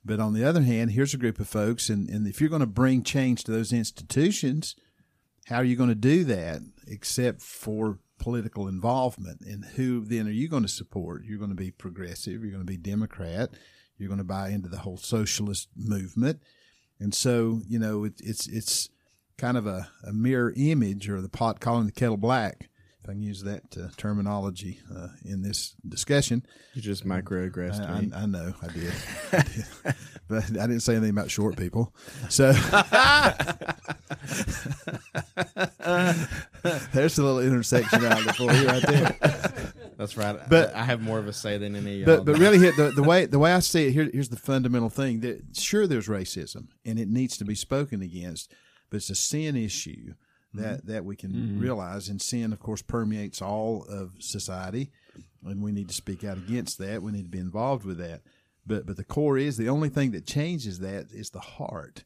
But 0.08 0.20
on 0.20 0.32
the 0.32 0.42
other 0.42 0.62
hand, 0.62 0.92
here's 0.92 1.12
a 1.12 1.18
group 1.18 1.38
of 1.38 1.48
folks, 1.48 1.90
and, 1.90 2.08
and 2.08 2.26
if 2.26 2.40
you're 2.40 2.48
going 2.48 2.60
to 2.60 2.66
bring 2.66 3.02
change 3.02 3.44
to 3.44 3.52
those 3.52 3.74
institutions, 3.74 4.74
how 5.46 5.56
are 5.56 5.64
you 5.64 5.76
going 5.76 5.90
to 5.90 5.94
do 5.94 6.24
that 6.24 6.62
except 6.86 7.42
for 7.42 7.98
political 8.18 8.66
involvement? 8.66 9.42
And 9.42 9.66
who 9.76 10.02
then 10.02 10.26
are 10.26 10.32
you 10.32 10.48
going 10.48 10.62
to 10.62 10.68
support? 10.68 11.24
You're 11.24 11.38
going 11.38 11.50
to 11.50 11.54
be 11.54 11.70
progressive, 11.70 12.42
you're 12.42 12.52
going 12.52 12.62
to 12.62 12.72
be 12.72 12.78
Democrat, 12.78 13.50
you're 13.98 14.08
going 14.08 14.16
to 14.16 14.24
buy 14.24 14.48
into 14.48 14.70
the 14.70 14.78
whole 14.78 14.96
socialist 14.96 15.68
movement. 15.76 16.42
And 16.98 17.14
so, 17.14 17.60
you 17.68 17.78
know, 17.78 18.04
it, 18.04 18.14
it's 18.18 18.48
it's 18.48 18.88
kind 19.36 19.58
of 19.58 19.66
a, 19.66 19.90
a 20.04 20.12
mirror 20.14 20.54
image 20.56 21.10
or 21.10 21.20
the 21.20 21.28
pot 21.28 21.60
calling 21.60 21.84
the 21.84 21.92
kettle 21.92 22.16
black 22.16 22.70
if 23.08 23.12
I 23.12 23.14
can 23.14 23.22
use 23.22 23.42
that 23.44 23.62
uh, 23.76 23.88
terminology 23.96 24.80
uh, 24.94 25.08
in 25.24 25.42
this 25.42 25.74
discussion. 25.88 26.44
You 26.74 26.82
just 26.82 27.06
microaggressed 27.06 27.88
I, 27.88 28.00
me. 28.00 28.12
I, 28.12 28.22
I 28.22 28.26
know 28.26 28.54
I 28.60 28.66
did. 28.68 28.92
I 29.32 29.42
did. 29.42 29.64
but 30.28 30.44
I 30.44 30.66
didn't 30.66 30.80
say 30.80 30.92
anything 30.94 31.10
about 31.10 31.30
short 31.30 31.56
people. 31.56 31.94
So 32.28 32.52
there's 36.92 37.18
a 37.18 37.24
little 37.24 37.40
intersectionality 37.40 38.34
for 38.36 38.52
you 38.52 38.66
right 38.66 38.82
there. 38.82 39.16
That's 39.96 40.18
right. 40.18 40.38
But- 40.48 40.76
I, 40.76 40.80
I 40.80 40.84
have 40.84 41.00
more 41.00 41.18
of 41.18 41.26
a 41.26 41.32
say 41.32 41.56
than 41.56 41.76
any. 41.76 42.02
of 42.02 42.06
But 42.06 42.26
but 42.26 42.38
really, 42.38 42.58
here, 42.58 42.72
the 42.76 42.90
the 42.90 43.02
way 43.02 43.24
the 43.24 43.38
way 43.38 43.52
I 43.52 43.60
see 43.60 43.86
it 43.86 43.92
here, 43.92 44.10
here's 44.12 44.28
the 44.28 44.36
fundamental 44.36 44.90
thing 44.90 45.20
that 45.20 45.56
sure 45.56 45.86
there's 45.86 46.08
racism 46.08 46.66
and 46.84 46.98
it 46.98 47.08
needs 47.08 47.38
to 47.38 47.46
be 47.46 47.54
spoken 47.54 48.02
against, 48.02 48.52
but 48.90 48.98
it's 48.98 49.08
a 49.08 49.14
sin 49.14 49.56
issue 49.56 50.12
that 50.58 50.78
mm-hmm. 50.78 50.92
that 50.92 51.04
we 51.04 51.16
can 51.16 51.32
mm-hmm. 51.32 51.60
realize, 51.60 52.08
and 52.08 52.20
sin, 52.20 52.52
of 52.52 52.60
course, 52.60 52.82
permeates 52.82 53.42
all 53.42 53.84
of 53.88 54.14
society, 54.20 54.90
and 55.44 55.62
we 55.62 55.72
need 55.72 55.88
to 55.88 55.94
speak 55.94 56.24
out 56.24 56.38
against 56.38 56.78
that. 56.78 57.02
We 57.02 57.12
need 57.12 57.24
to 57.24 57.30
be 57.30 57.38
involved 57.38 57.84
with 57.84 57.98
that. 57.98 58.22
But 58.66 58.86
but 58.86 58.96
the 58.96 59.04
core 59.04 59.38
is 59.38 59.56
the 59.56 59.68
only 59.68 59.88
thing 59.88 60.12
that 60.12 60.26
changes 60.26 60.80
that 60.80 61.06
is 61.12 61.30
the 61.30 61.40
heart. 61.40 62.04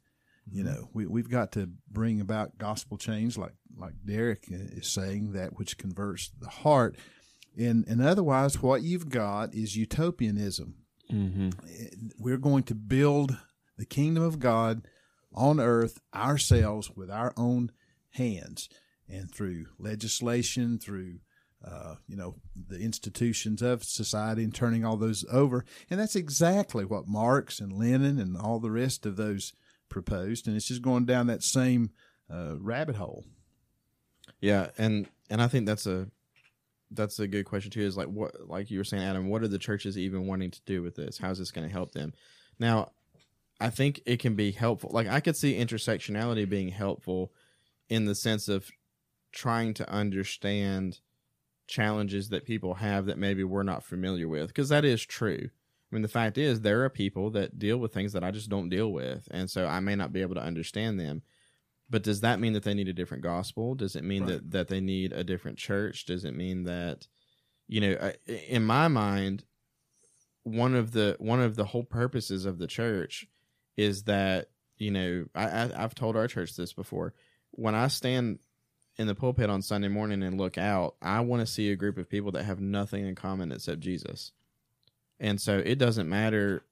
You 0.51 0.65
mm-hmm. 0.65 0.73
know, 0.73 0.89
we 0.93 1.07
we've 1.07 1.31
got 1.31 1.53
to 1.53 1.69
bring 1.91 2.21
about 2.21 2.59
gospel 2.59 2.97
change, 2.97 3.37
like 3.37 3.55
like 3.77 3.95
Derek 4.05 4.45
is 4.49 4.87
saying, 4.87 5.33
that 5.33 5.59
which 5.59 5.79
converts 5.79 6.31
the 6.41 6.49
heart. 6.49 6.97
And 7.59 7.87
and 7.87 8.01
otherwise, 8.01 8.63
what 8.63 8.83
you've 8.83 9.09
got 9.09 9.55
is 9.55 9.77
utopianism. 9.77 10.77
We're 12.19 12.39
going 12.39 12.63
to 12.65 12.75
build 12.75 13.37
the 13.77 13.85
kingdom 13.85 14.23
of 14.23 14.39
God 14.39 14.87
on 15.35 15.61
earth 15.61 16.01
ourselves 16.15 16.91
with 16.95 17.11
our 17.11 17.33
own 17.37 17.71
hands, 18.13 18.69
and 19.09 19.33
through 19.33 19.67
legislation, 19.79 20.79
through 20.79 21.19
uh, 21.65 21.97
you 22.09 22.17
know 22.17 22.37
the 22.69 22.79
institutions 22.79 23.63
of 23.63 23.85
society, 23.85 24.45
and 24.45 24.55
turning 24.55 24.85
all 24.85 24.97
those 24.97 25.25
over. 25.31 25.65
And 25.91 26.01
that's 26.01 26.17
exactly 26.17 26.85
what 26.85 27.09
Marx 27.09 27.61
and 27.61 27.73
Lenin 27.73 28.19
and 28.19 28.37
all 28.37 28.59
the 28.59 28.71
rest 28.71 29.07
of 29.07 29.17
those 29.17 29.53
proposed. 29.89 30.47
And 30.47 30.57
it's 30.57 30.69
just 30.69 30.83
going 30.83 31.05
down 31.05 31.27
that 31.29 31.43
same 31.43 31.91
uh, 32.33 32.57
rabbit 32.59 32.97
hole. 32.97 33.25
Yeah, 34.41 34.71
and 34.79 35.09
and 35.31 35.41
I 35.41 35.49
think 35.49 35.67
that's 35.67 35.87
a 35.87 36.09
that's 36.91 37.19
a 37.19 37.27
good 37.27 37.45
question 37.45 37.71
too. 37.71 37.83
Is 37.83 37.97
like 37.97 38.09
what 38.09 38.49
like 38.49 38.71
you 38.71 38.79
were 38.79 38.85
saying, 38.85 39.03
Adam. 39.03 39.29
What 39.29 39.43
are 39.43 39.49
the 39.49 39.59
churches 39.59 39.97
even 39.97 40.27
wanting 40.27 40.51
to 40.51 40.61
do 40.67 40.83
with 40.83 40.97
this? 40.97 41.19
How's 41.19 41.39
this 41.39 41.51
going 41.51 41.67
to 41.67 41.73
help 41.73 41.93
them? 41.93 42.13
Now, 42.59 42.91
I 43.61 43.71
think 43.71 44.01
it 44.07 44.19
can 44.19 44.35
be 44.35 44.51
helpful. 44.51 44.91
Like 44.93 45.07
I 45.07 45.21
could 45.21 45.37
see 45.37 45.59
intersectionality 45.59 46.49
being 46.49 46.69
helpful 46.69 47.33
in 47.89 48.05
the 48.05 48.15
sense 48.15 48.49
of 48.49 48.71
trying 49.33 49.75
to 49.75 49.91
understand 49.91 51.01
challenges 51.67 52.29
that 52.29 52.45
people 52.45 52.75
have 52.75 53.07
that 53.07 53.19
maybe 53.19 53.45
we're 53.45 53.63
not 53.63 53.85
familiar 53.85 54.29
with 54.29 54.49
because 54.49 54.69
that 54.69 54.85
is 54.85 55.05
true. 55.05 55.49
I 55.49 55.95
mean, 55.95 56.03
the 56.03 56.09
fact 56.09 56.39
is 56.39 56.61
there 56.61 56.85
are 56.85 56.91
people 56.91 57.31
that 57.31 57.59
deal 57.59 57.77
with 57.77 57.93
things 57.93 58.13
that 58.15 58.25
I 58.25 58.31
just 58.31 58.49
don't 58.49 58.71
deal 58.71 58.91
with, 58.91 59.29
and 59.31 59.51
so 59.51 59.67
I 59.67 59.81
may 59.81 59.95
not 59.95 60.13
be 60.13 60.23
able 60.23 60.35
to 60.37 60.43
understand 60.43 60.99
them. 60.99 61.23
But 61.91 62.03
does 62.03 62.23
that 62.23 62.41
mean 62.41 62.55
that 62.55 62.63
they 62.63 62.73
need 62.73 62.89
a 62.89 62.95
different 62.95 63.23
gospel? 63.23 63.75
Does 63.75 63.97
it 63.97 64.05
mean 64.05 64.25
that 64.27 64.51
that 64.53 64.69
they 64.69 64.81
need 64.81 65.13
a 65.13 65.25
different 65.25 65.59
church? 65.59 66.07
Does 66.07 66.25
it 66.25 66.35
mean 66.35 66.65
that 66.65 67.07
you 67.69 67.81
know, 67.81 68.13
in 68.27 68.65
my 68.65 68.89
mind, 68.89 69.45
one 70.45 70.75
of 70.75 70.93
the 70.93 71.17
one 71.19 71.41
of 71.41 71.57
the 71.57 71.67
whole 71.67 71.85
purposes 71.85 72.45
of 72.45 72.59
the 72.59 72.67
church 72.67 73.27
is 73.77 74.05
that 74.05 74.49
you 74.79 74.91
know 74.91 75.27
I, 75.35 75.45
I 75.45 75.85
I've 75.85 75.95
told 75.95 76.17
our 76.17 76.29
church 76.29 76.57
this 76.57 76.73
before. 76.73 77.15
When 77.53 77.75
I 77.75 77.89
stand 77.89 78.39
in 78.97 79.07
the 79.07 79.15
pulpit 79.15 79.51
on 79.51 79.63
Sunday 79.63 79.89
morning 79.89 80.23
and 80.23 80.39
look 80.39 80.59
out, 80.59 80.97
I 81.01 81.21
want 81.21 81.41
to 81.41 81.47
see 81.47 81.71
a 81.71 81.77
group 81.77 81.99
of 81.99 82.09
people 82.09 82.33
that 82.33 82.45
have 82.45 82.61
nothing 82.61 83.07
in 83.07 83.15
common 83.15 83.53
except 83.53 83.81
Jesus. 83.81 84.33
And 85.19 85.41
so 85.41 85.59
it 85.59 85.79
doesn't 85.79 86.09
matter 86.09 86.65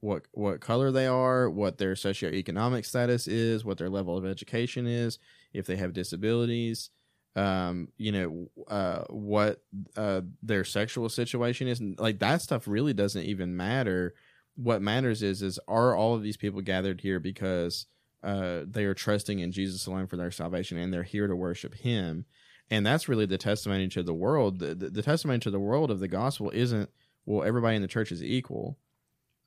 what 0.00 0.22
what 0.32 0.60
color 0.60 0.90
they 0.90 1.06
are, 1.06 1.50
what 1.50 1.78
their 1.78 1.94
socioeconomic 1.94 2.84
status 2.84 3.26
is, 3.26 3.64
what 3.64 3.78
their 3.78 3.90
level 3.90 4.16
of 4.16 4.24
education 4.24 4.86
is, 4.86 5.18
if 5.52 5.66
they 5.66 5.76
have 5.76 5.92
disabilities, 5.92 6.90
um, 7.36 7.88
you 7.96 8.12
know, 8.12 8.50
uh, 8.68 9.04
what 9.10 9.62
uh, 9.96 10.22
their 10.42 10.64
sexual 10.64 11.08
situation 11.08 11.68
is. 11.68 11.80
Like 11.80 12.20
that 12.20 12.42
stuff 12.42 12.66
really 12.66 12.94
doesn't 12.94 13.22
even 13.22 13.56
matter. 13.56 14.14
What 14.56 14.82
matters 14.82 15.22
is 15.22 15.42
is 15.42 15.58
are 15.68 15.94
all 15.94 16.14
of 16.14 16.22
these 16.22 16.36
people 16.36 16.60
gathered 16.62 17.00
here 17.00 17.20
because 17.20 17.86
uh, 18.22 18.60
they 18.66 18.84
are 18.84 18.94
trusting 18.94 19.38
in 19.38 19.52
Jesus 19.52 19.86
alone 19.86 20.06
for 20.06 20.16
their 20.16 20.30
salvation 20.30 20.76
and 20.78 20.92
they're 20.92 21.02
here 21.02 21.26
to 21.26 21.36
worship 21.36 21.74
Him. 21.74 22.24
And 22.70 22.84
that's 22.84 23.08
really 23.08 23.26
the 23.26 23.38
testimony 23.38 23.88
to 23.88 24.02
the 24.02 24.14
world. 24.14 24.58
The, 24.58 24.74
the, 24.74 24.90
the 24.90 25.02
testimony 25.02 25.38
to 25.40 25.50
the 25.50 25.60
world 25.60 25.90
of 25.90 26.00
the 26.00 26.08
gospel 26.08 26.50
isn't 26.52 26.90
well, 27.24 27.46
everybody 27.46 27.76
in 27.76 27.82
the 27.82 27.88
church 27.88 28.10
is 28.10 28.24
equal. 28.24 28.78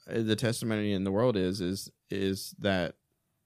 Uh, 0.09 0.21
The 0.21 0.35
testimony 0.35 0.93
in 0.93 1.03
the 1.03 1.11
world 1.11 1.35
is 1.35 1.61
is 1.61 1.91
is 2.09 2.55
that 2.59 2.95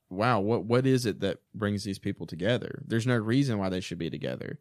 wow, 0.09 0.39
what 0.39 0.65
what 0.65 0.85
is 0.85 1.05
it 1.05 1.19
that 1.21 1.39
brings 1.53 1.83
these 1.83 1.99
people 1.99 2.25
together? 2.25 2.83
There's 2.85 3.07
no 3.07 3.17
reason 3.17 3.57
why 3.57 3.69
they 3.69 3.81
should 3.81 3.97
be 3.97 4.09
together. 4.09 4.59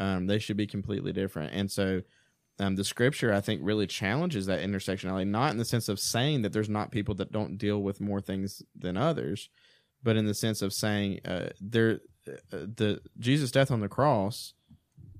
Um, 0.00 0.26
they 0.26 0.38
should 0.38 0.56
be 0.56 0.66
completely 0.66 1.12
different. 1.12 1.52
And 1.52 1.70
so 1.70 2.02
um, 2.60 2.76
the 2.76 2.84
scripture, 2.84 3.32
I 3.32 3.40
think, 3.40 3.60
really 3.62 3.86
challenges 3.86 4.46
that 4.46 4.60
intersectionality, 4.60 5.26
not 5.26 5.52
in 5.52 5.58
the 5.58 5.64
sense 5.64 5.88
of 5.88 6.00
saying 6.00 6.42
that 6.42 6.52
there's 6.52 6.68
not 6.68 6.90
people 6.90 7.14
that 7.16 7.32
don't 7.32 7.58
deal 7.58 7.82
with 7.82 8.00
more 8.00 8.20
things 8.20 8.62
than 8.76 8.96
others, 8.96 9.48
but 10.02 10.16
in 10.16 10.26
the 10.26 10.34
sense 10.34 10.62
of 10.62 10.72
saying 10.72 11.20
uh, 11.24 11.50
there, 11.60 12.00
uh, 12.26 12.66
the 12.76 13.00
Jesus' 13.18 13.50
death 13.50 13.70
on 13.70 13.80
the 13.80 13.88
cross 13.88 14.54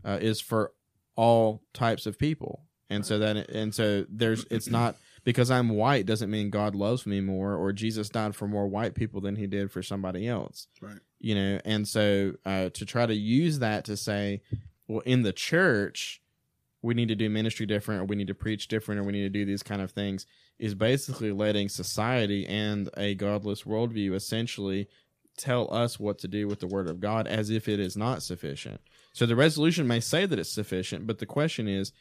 uh, 0.05 0.19
is 0.21 0.41
for 0.41 0.73
all 1.17 1.63
types 1.73 2.07
of 2.07 2.19
people. 2.19 2.63
And 2.91 3.05
so 3.05 3.19
then, 3.19 3.37
and 3.37 3.75
so 3.75 4.07
there's, 4.09 4.47
it's 4.51 4.69
not 4.69 4.97
because 5.25 5.51
I'm 5.51 5.69
white 5.71 6.07
doesn't 6.07 6.31
mean 6.31 6.49
God 6.49 6.75
loves 6.75 7.07
me 7.07 7.21
more 7.21 7.55
or 7.55 7.73
Jesus 7.73 8.09
died 8.09 8.35
for 8.35 8.49
more 8.49 8.67
white 8.67 8.95
people 8.95 9.21
than 9.21 9.37
he 9.37 9.47
did 9.47 9.71
for 9.71 9.83
somebody 9.83 10.27
else. 10.27 10.69
Right. 10.81 11.01
You 11.19 11.35
know, 11.35 11.61
and 11.65 11.87
so 11.87 12.35
uh, 12.47 12.71
to 12.71 12.87
try 12.87 13.05
to 13.05 13.15
use 13.15 13.59
that 13.59 13.85
to 13.87 13.97
say, 13.97 14.41
well, 14.87 15.01
in 15.01 15.23
the 15.23 15.33
church, 15.33 16.23
we 16.81 16.95
need 16.95 17.09
to 17.09 17.15
do 17.15 17.29
ministry 17.29 17.67
different 17.67 18.03
or 18.03 18.05
we 18.05 18.17
need 18.17 18.29
to 18.29 18.35
preach 18.35 18.69
different 18.69 19.01
or 19.01 19.05
we 19.05 19.13
need 19.13 19.25
to 19.25 19.29
do 19.29 19.45
these 19.45 19.63
kind 19.63 19.83
of 19.83 19.91
things 19.91 20.25
is 20.59 20.75
basically 20.75 21.33
letting 21.33 21.69
society 21.69 22.47
and 22.47 22.89
a 22.97 23.15
godless 23.15 23.63
worldview 23.63 24.15
essentially 24.15 24.89
tell 25.37 25.73
us 25.73 26.01
what 26.01 26.19
to 26.19 26.29
do 26.29 26.49
with 26.49 26.61
the 26.61 26.67
word 26.67 26.89
of 26.89 27.01
God 27.01 27.27
as 27.27 27.49
if 27.49 27.69
it 27.69 27.79
is 27.79 27.97
not 27.97 28.23
sufficient. 28.23 28.81
So 29.13 29.25
the 29.25 29.37
resolution 29.37 29.87
may 29.87 30.01
say 30.01 30.27
that 30.27 30.39
it's 30.39 30.53
sufficient, 30.53 31.07
but 31.07 31.19
the 31.19 31.27
question 31.27 31.69
is 31.69 31.93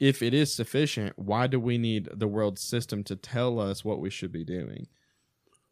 if 0.00 0.20
it 0.20 0.34
is 0.34 0.52
sufficient, 0.52 1.16
why 1.16 1.46
do 1.46 1.60
we 1.60 1.78
need 1.78 2.08
the 2.12 2.26
world 2.26 2.58
system 2.58 3.04
to 3.04 3.14
tell 3.14 3.60
us 3.60 3.84
what 3.84 4.00
we 4.00 4.10
should 4.10 4.32
be 4.32 4.44
doing? 4.44 4.88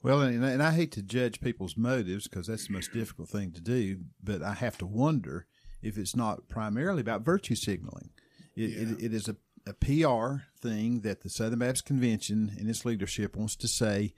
Well, 0.03 0.23
and, 0.23 0.43
and 0.45 0.62
I 0.62 0.71
hate 0.73 0.93
to 0.93 1.03
judge 1.03 1.40
people's 1.40 1.77
motives 1.77 2.29
because 2.29 2.47
that's 2.47 2.69
the 2.69 2.73
most 2.73 2.93
difficult 2.93 3.29
thing 3.29 3.51
to 3.53 3.61
do, 3.61 3.99
but 4.23 4.40
I 4.43 4.55
have 4.55 4.79
to 4.79 4.87
wonder 4.87 5.47
if 5.83 5.99
it's 5.99 6.16
not 6.16 6.49
primarily 6.49 7.01
about 7.01 7.23
virtue 7.23 7.55
signaling. 7.55 8.11
It, 8.57 8.71
it, 8.71 9.05
it 9.07 9.14
is 9.14 9.29
a, 9.29 9.37
a 9.71 9.75
PR 9.75 10.43
thing 10.61 11.01
that 11.01 11.23
the 11.23 11.31
Southern 11.31 11.61
Baptist 11.61 11.87
Convention 11.87 12.53
and 12.59 12.69
its 12.69 12.85
leadership 12.85 13.37
wants 13.37 13.55
to 13.57 13.69
say, 13.69 14.15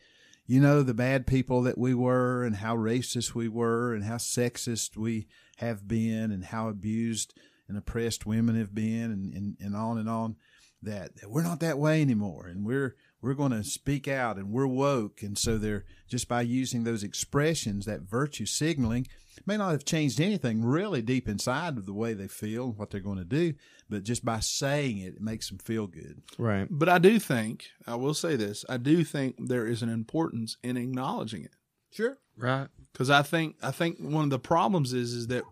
you 0.47 0.61
know, 0.61 0.83
the 0.83 0.95
bad 0.95 1.27
people 1.27 1.62
that 1.62 1.79
we 1.79 1.95
were 1.95 2.43
and 2.43 2.57
how 2.57 2.77
racist 2.77 3.35
we 3.35 3.49
were 3.49 3.95
and 3.95 4.05
how 4.05 4.17
sexist 4.17 4.97
we 4.97 5.29
have 5.59 5.87
been 5.87 6.33
and 6.33 6.47
how 6.47 6.69
abused 6.69 7.35
and 7.69 7.77
oppressed 7.77 8.27
women 8.27 8.59
have 8.59 8.75
been 8.75 9.12
and, 9.12 9.35
and, 9.35 9.57
and 9.61 9.77
on 9.77 9.99
and 9.99 10.09
on 10.09 10.37
that, 10.83 11.17
that 11.17 11.31
we're 11.31 11.43
not 11.43 11.61
that 11.61 11.79
way 11.79 12.01
anymore. 12.01 12.47
And 12.47 12.65
we're 12.65 12.97
we're 13.21 13.35
going 13.35 13.53
to 13.53 13.62
speak 13.62 14.09
out 14.09 14.37
and 14.37 14.51
we're 14.51 14.67
woke. 14.67 15.23
And 15.23 15.38
so 15.38 15.57
they're 15.57 15.85
just 16.09 16.29
by 16.29 16.43
using 16.43 16.83
those 16.83 17.05
expressions 17.05 17.87
that 17.87 18.01
virtue 18.01 18.47
signaling 18.47 19.07
may 19.47 19.57
not 19.57 19.73
have 19.73 19.85
changed 19.85 20.21
anything 20.21 20.64
really 20.64 21.03
deep 21.03 21.29
inside 21.29 21.77
of 21.79 21.87
the 21.87 21.92
way 21.92 22.14
they 22.14 22.29
feel 22.29 22.73
what 22.73 22.90
they're 22.90 23.01
going 23.01 23.18
to 23.18 23.25
do 23.25 23.55
but 23.88 24.03
just 24.03 24.25
by 24.25 24.40
saying 24.40 24.99
it 24.99 25.14
it 25.14 25.21
makes 25.21 25.49
them 25.49 25.59
feel 25.59 25.87
good 25.87 26.23
Right. 26.38 26.66
But 26.71 26.88
I 26.88 26.99
do 26.99 27.18
think, 27.18 27.66
I 27.87 27.95
will 27.95 28.14
say 28.14 28.37
this, 28.37 28.64
I 28.68 28.77
do 28.77 29.05
think 29.05 29.37
there 29.38 29.66
is 29.66 29.83
an 29.83 29.88
importance 29.88 30.57
in 30.62 30.77
acknowledging 30.77 31.45
it. 31.45 31.55
sure 31.90 32.18
Right. 32.37 32.68
Because 32.92 33.11
I 33.11 33.23
think, 33.23 33.57
I 33.62 33.71
think 33.71 33.99
one 33.99 34.25
of 34.25 34.31
the 34.31 34.38
problems 34.38 34.92
is, 34.92 35.12
is 35.12 35.27
that 35.29 35.45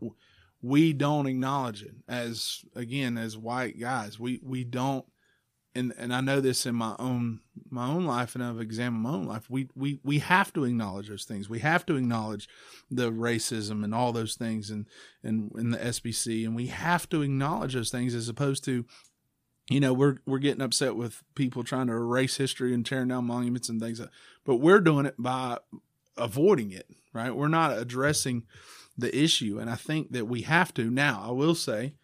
we 0.62 0.92
don't 0.92 1.26
acknowledge 1.26 1.82
it 1.82 1.94
as, 2.08 2.64
again, 2.74 3.18
as 3.18 3.36
white 3.36 3.78
guys. 3.78 4.18
We, 4.18 4.40
we 4.42 4.64
don't, 4.64 5.04
and, 5.74 5.92
and 5.96 6.12
I 6.12 6.20
know 6.20 6.40
this 6.40 6.66
in 6.66 6.74
my 6.74 6.96
own, 6.98 7.40
my 7.70 7.86
own 7.86 8.04
life 8.04 8.34
and 8.34 8.42
I've 8.42 8.60
examined 8.60 9.02
my 9.02 9.10
own 9.10 9.26
life. 9.26 9.48
We, 9.48 9.68
we, 9.76 10.00
we 10.02 10.18
have 10.18 10.52
to 10.54 10.64
acknowledge 10.64 11.08
those 11.08 11.24
things. 11.24 11.48
We 11.48 11.60
have 11.60 11.86
to 11.86 11.96
acknowledge 11.96 12.48
the 12.90 13.12
racism 13.12 13.84
and 13.84 13.94
all 13.94 14.12
those 14.12 14.34
things 14.34 14.70
and, 14.70 14.86
and, 15.22 15.52
in 15.56 15.70
the 15.70 15.78
SBC. 15.78 16.44
And 16.44 16.56
we 16.56 16.66
have 16.66 17.08
to 17.10 17.22
acknowledge 17.22 17.74
those 17.74 17.90
things 17.90 18.14
as 18.14 18.28
opposed 18.28 18.64
to, 18.64 18.84
you 19.68 19.78
know, 19.78 19.92
we're 19.92 20.16
we're 20.26 20.40
getting 20.40 20.62
upset 20.62 20.96
with 20.96 21.22
people 21.36 21.62
trying 21.62 21.86
to 21.86 21.92
erase 21.92 22.36
history 22.36 22.74
and 22.74 22.84
tearing 22.84 23.08
down 23.08 23.26
monuments 23.26 23.68
and 23.68 23.80
things, 23.80 24.00
but 24.44 24.56
we're 24.56 24.80
doing 24.80 25.06
it 25.06 25.14
by 25.16 25.58
avoiding 26.16 26.72
it, 26.72 26.88
right? 27.12 27.34
We're 27.34 27.46
not 27.46 27.78
addressing 27.78 28.46
the 28.98 29.16
issue, 29.16 29.60
and 29.60 29.70
I 29.70 29.76
think 29.76 30.10
that 30.10 30.26
we 30.26 30.42
have 30.42 30.74
to. 30.74 30.90
Now, 30.90 31.22
I 31.24 31.30
will 31.30 31.54
say 31.54 31.94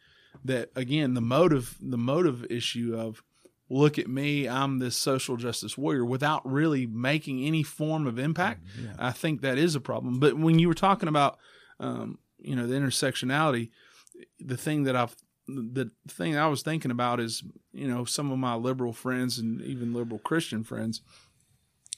that 0.44 0.70
again, 0.76 1.14
the 1.14 1.20
motive, 1.20 1.76
the 1.81 1.98
motive 1.98 2.46
issue 2.48 2.94
of 2.96 3.22
look 3.68 3.98
at 3.98 4.09
me, 4.09 4.48
I'm 4.48 4.79
this 4.79 4.96
social 4.96 5.37
justice 5.37 5.76
warrior 5.76 6.05
without 6.05 6.48
really 6.50 6.87
making 6.87 7.44
any 7.44 7.62
form 7.62 8.07
of 8.07 8.18
impact. 8.18 8.62
I 8.98 9.11
think 9.12 9.40
that 9.40 9.59
is 9.59 9.74
a 9.74 9.81
problem. 9.81 10.20
But 10.20 10.37
when 10.38 10.59
you 10.59 10.68
were 10.68 10.74
talking 10.74 11.09
about, 11.09 11.38
um, 11.81 12.18
you 12.38 12.55
know, 12.55 12.66
the 12.66 12.74
intersectionality, 12.76 13.70
the 14.38 14.57
thing 14.57 14.85
that 14.85 14.96
I've 14.96 15.14
the 15.48 15.90
thing 16.09 16.37
I 16.37 16.48
was 16.48 16.62
thinking 16.62 16.90
about 16.90 17.20
is, 17.20 17.44
you 17.72 17.87
know, 17.87 18.05
some 18.05 18.33
of 18.33 18.38
my 18.38 18.55
liberal 18.57 18.92
friends 18.92 19.38
and 19.38 19.61
even 19.62 19.94
liberal 19.94 20.18
Christian 20.18 20.64
friends, 20.64 21.02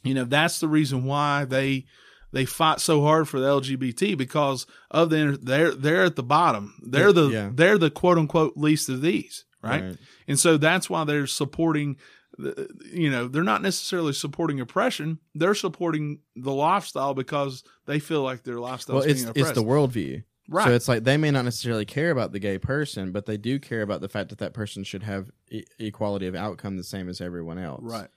you 0.05 0.13
know, 0.15 0.25
that's 0.25 0.61
the 0.61 0.69
reason 0.69 1.05
why 1.05 1.45
they 1.47 1.87
they 2.31 2.45
fight 2.45 2.79
so 2.79 3.03
hard 3.03 3.27
for 3.27 3.41
the 3.41 3.47
LGBT 3.49 4.17
because 4.19 4.67
of 4.91 5.09
the 5.11 5.39
they're 5.41 5.75
they're 5.75 6.05
at 6.05 6.17
the 6.17 6.23
bottom. 6.23 6.75
They're 6.87 7.13
the 7.13 7.29
Yeah. 7.29 7.51
they're 7.53 7.79
the 7.79 7.91
quote 7.91 8.19
unquote 8.19 8.55
least 8.57 8.89
of 8.91 9.01
these, 9.01 9.45
right? 9.63 9.83
Right. 9.83 9.97
And 10.27 10.39
so 10.39 10.57
that's 10.57 10.89
why 10.89 11.05
they're 11.05 11.27
supporting 11.27 11.97
the, 12.37 12.69
you 12.93 13.11
know, 13.11 13.27
they're 13.27 13.43
not 13.43 13.63
necessarily 13.63 14.13
supporting 14.13 14.61
oppression. 14.61 15.19
They're 15.35 15.55
supporting 15.55 16.21
the 16.37 16.53
lifestyle 16.53 17.15
because 17.15 17.65
they 17.87 17.99
feel 17.99 18.23
like 18.23 18.45
their 18.45 18.61
lifestyle 18.61 18.97
Well, 18.97 19.05
is 19.05 19.25
it's 19.25 19.33
it's 19.39 19.53
the 19.53 19.65
worldview. 19.65 20.23
Right. 20.49 20.67
So 20.67 20.73
it's 20.73 20.89
like 20.89 21.05
they 21.05 21.17
may 21.17 21.31
not 21.31 21.45
necessarily 21.45 21.85
care 21.85 22.11
about 22.11 22.33
the 22.33 22.39
gay 22.39 22.59
person, 22.59 23.13
but 23.13 23.27
they 23.27 23.37
do 23.37 23.59
care 23.59 23.83
about 23.83 24.01
the 24.01 24.09
fact 24.09 24.31
that 24.31 24.39
that 24.39 24.55
person 24.55 24.83
should 24.83 25.03
have 25.03 25.31
e- 25.51 25.65
equality 25.79 26.27
of 26.27 26.35
outcome 26.35 26.77
the 26.77 26.85
same 26.85 27.09
as 27.09 27.21
everyone 27.21 27.59
else. 27.59 27.83
right. 27.83 28.09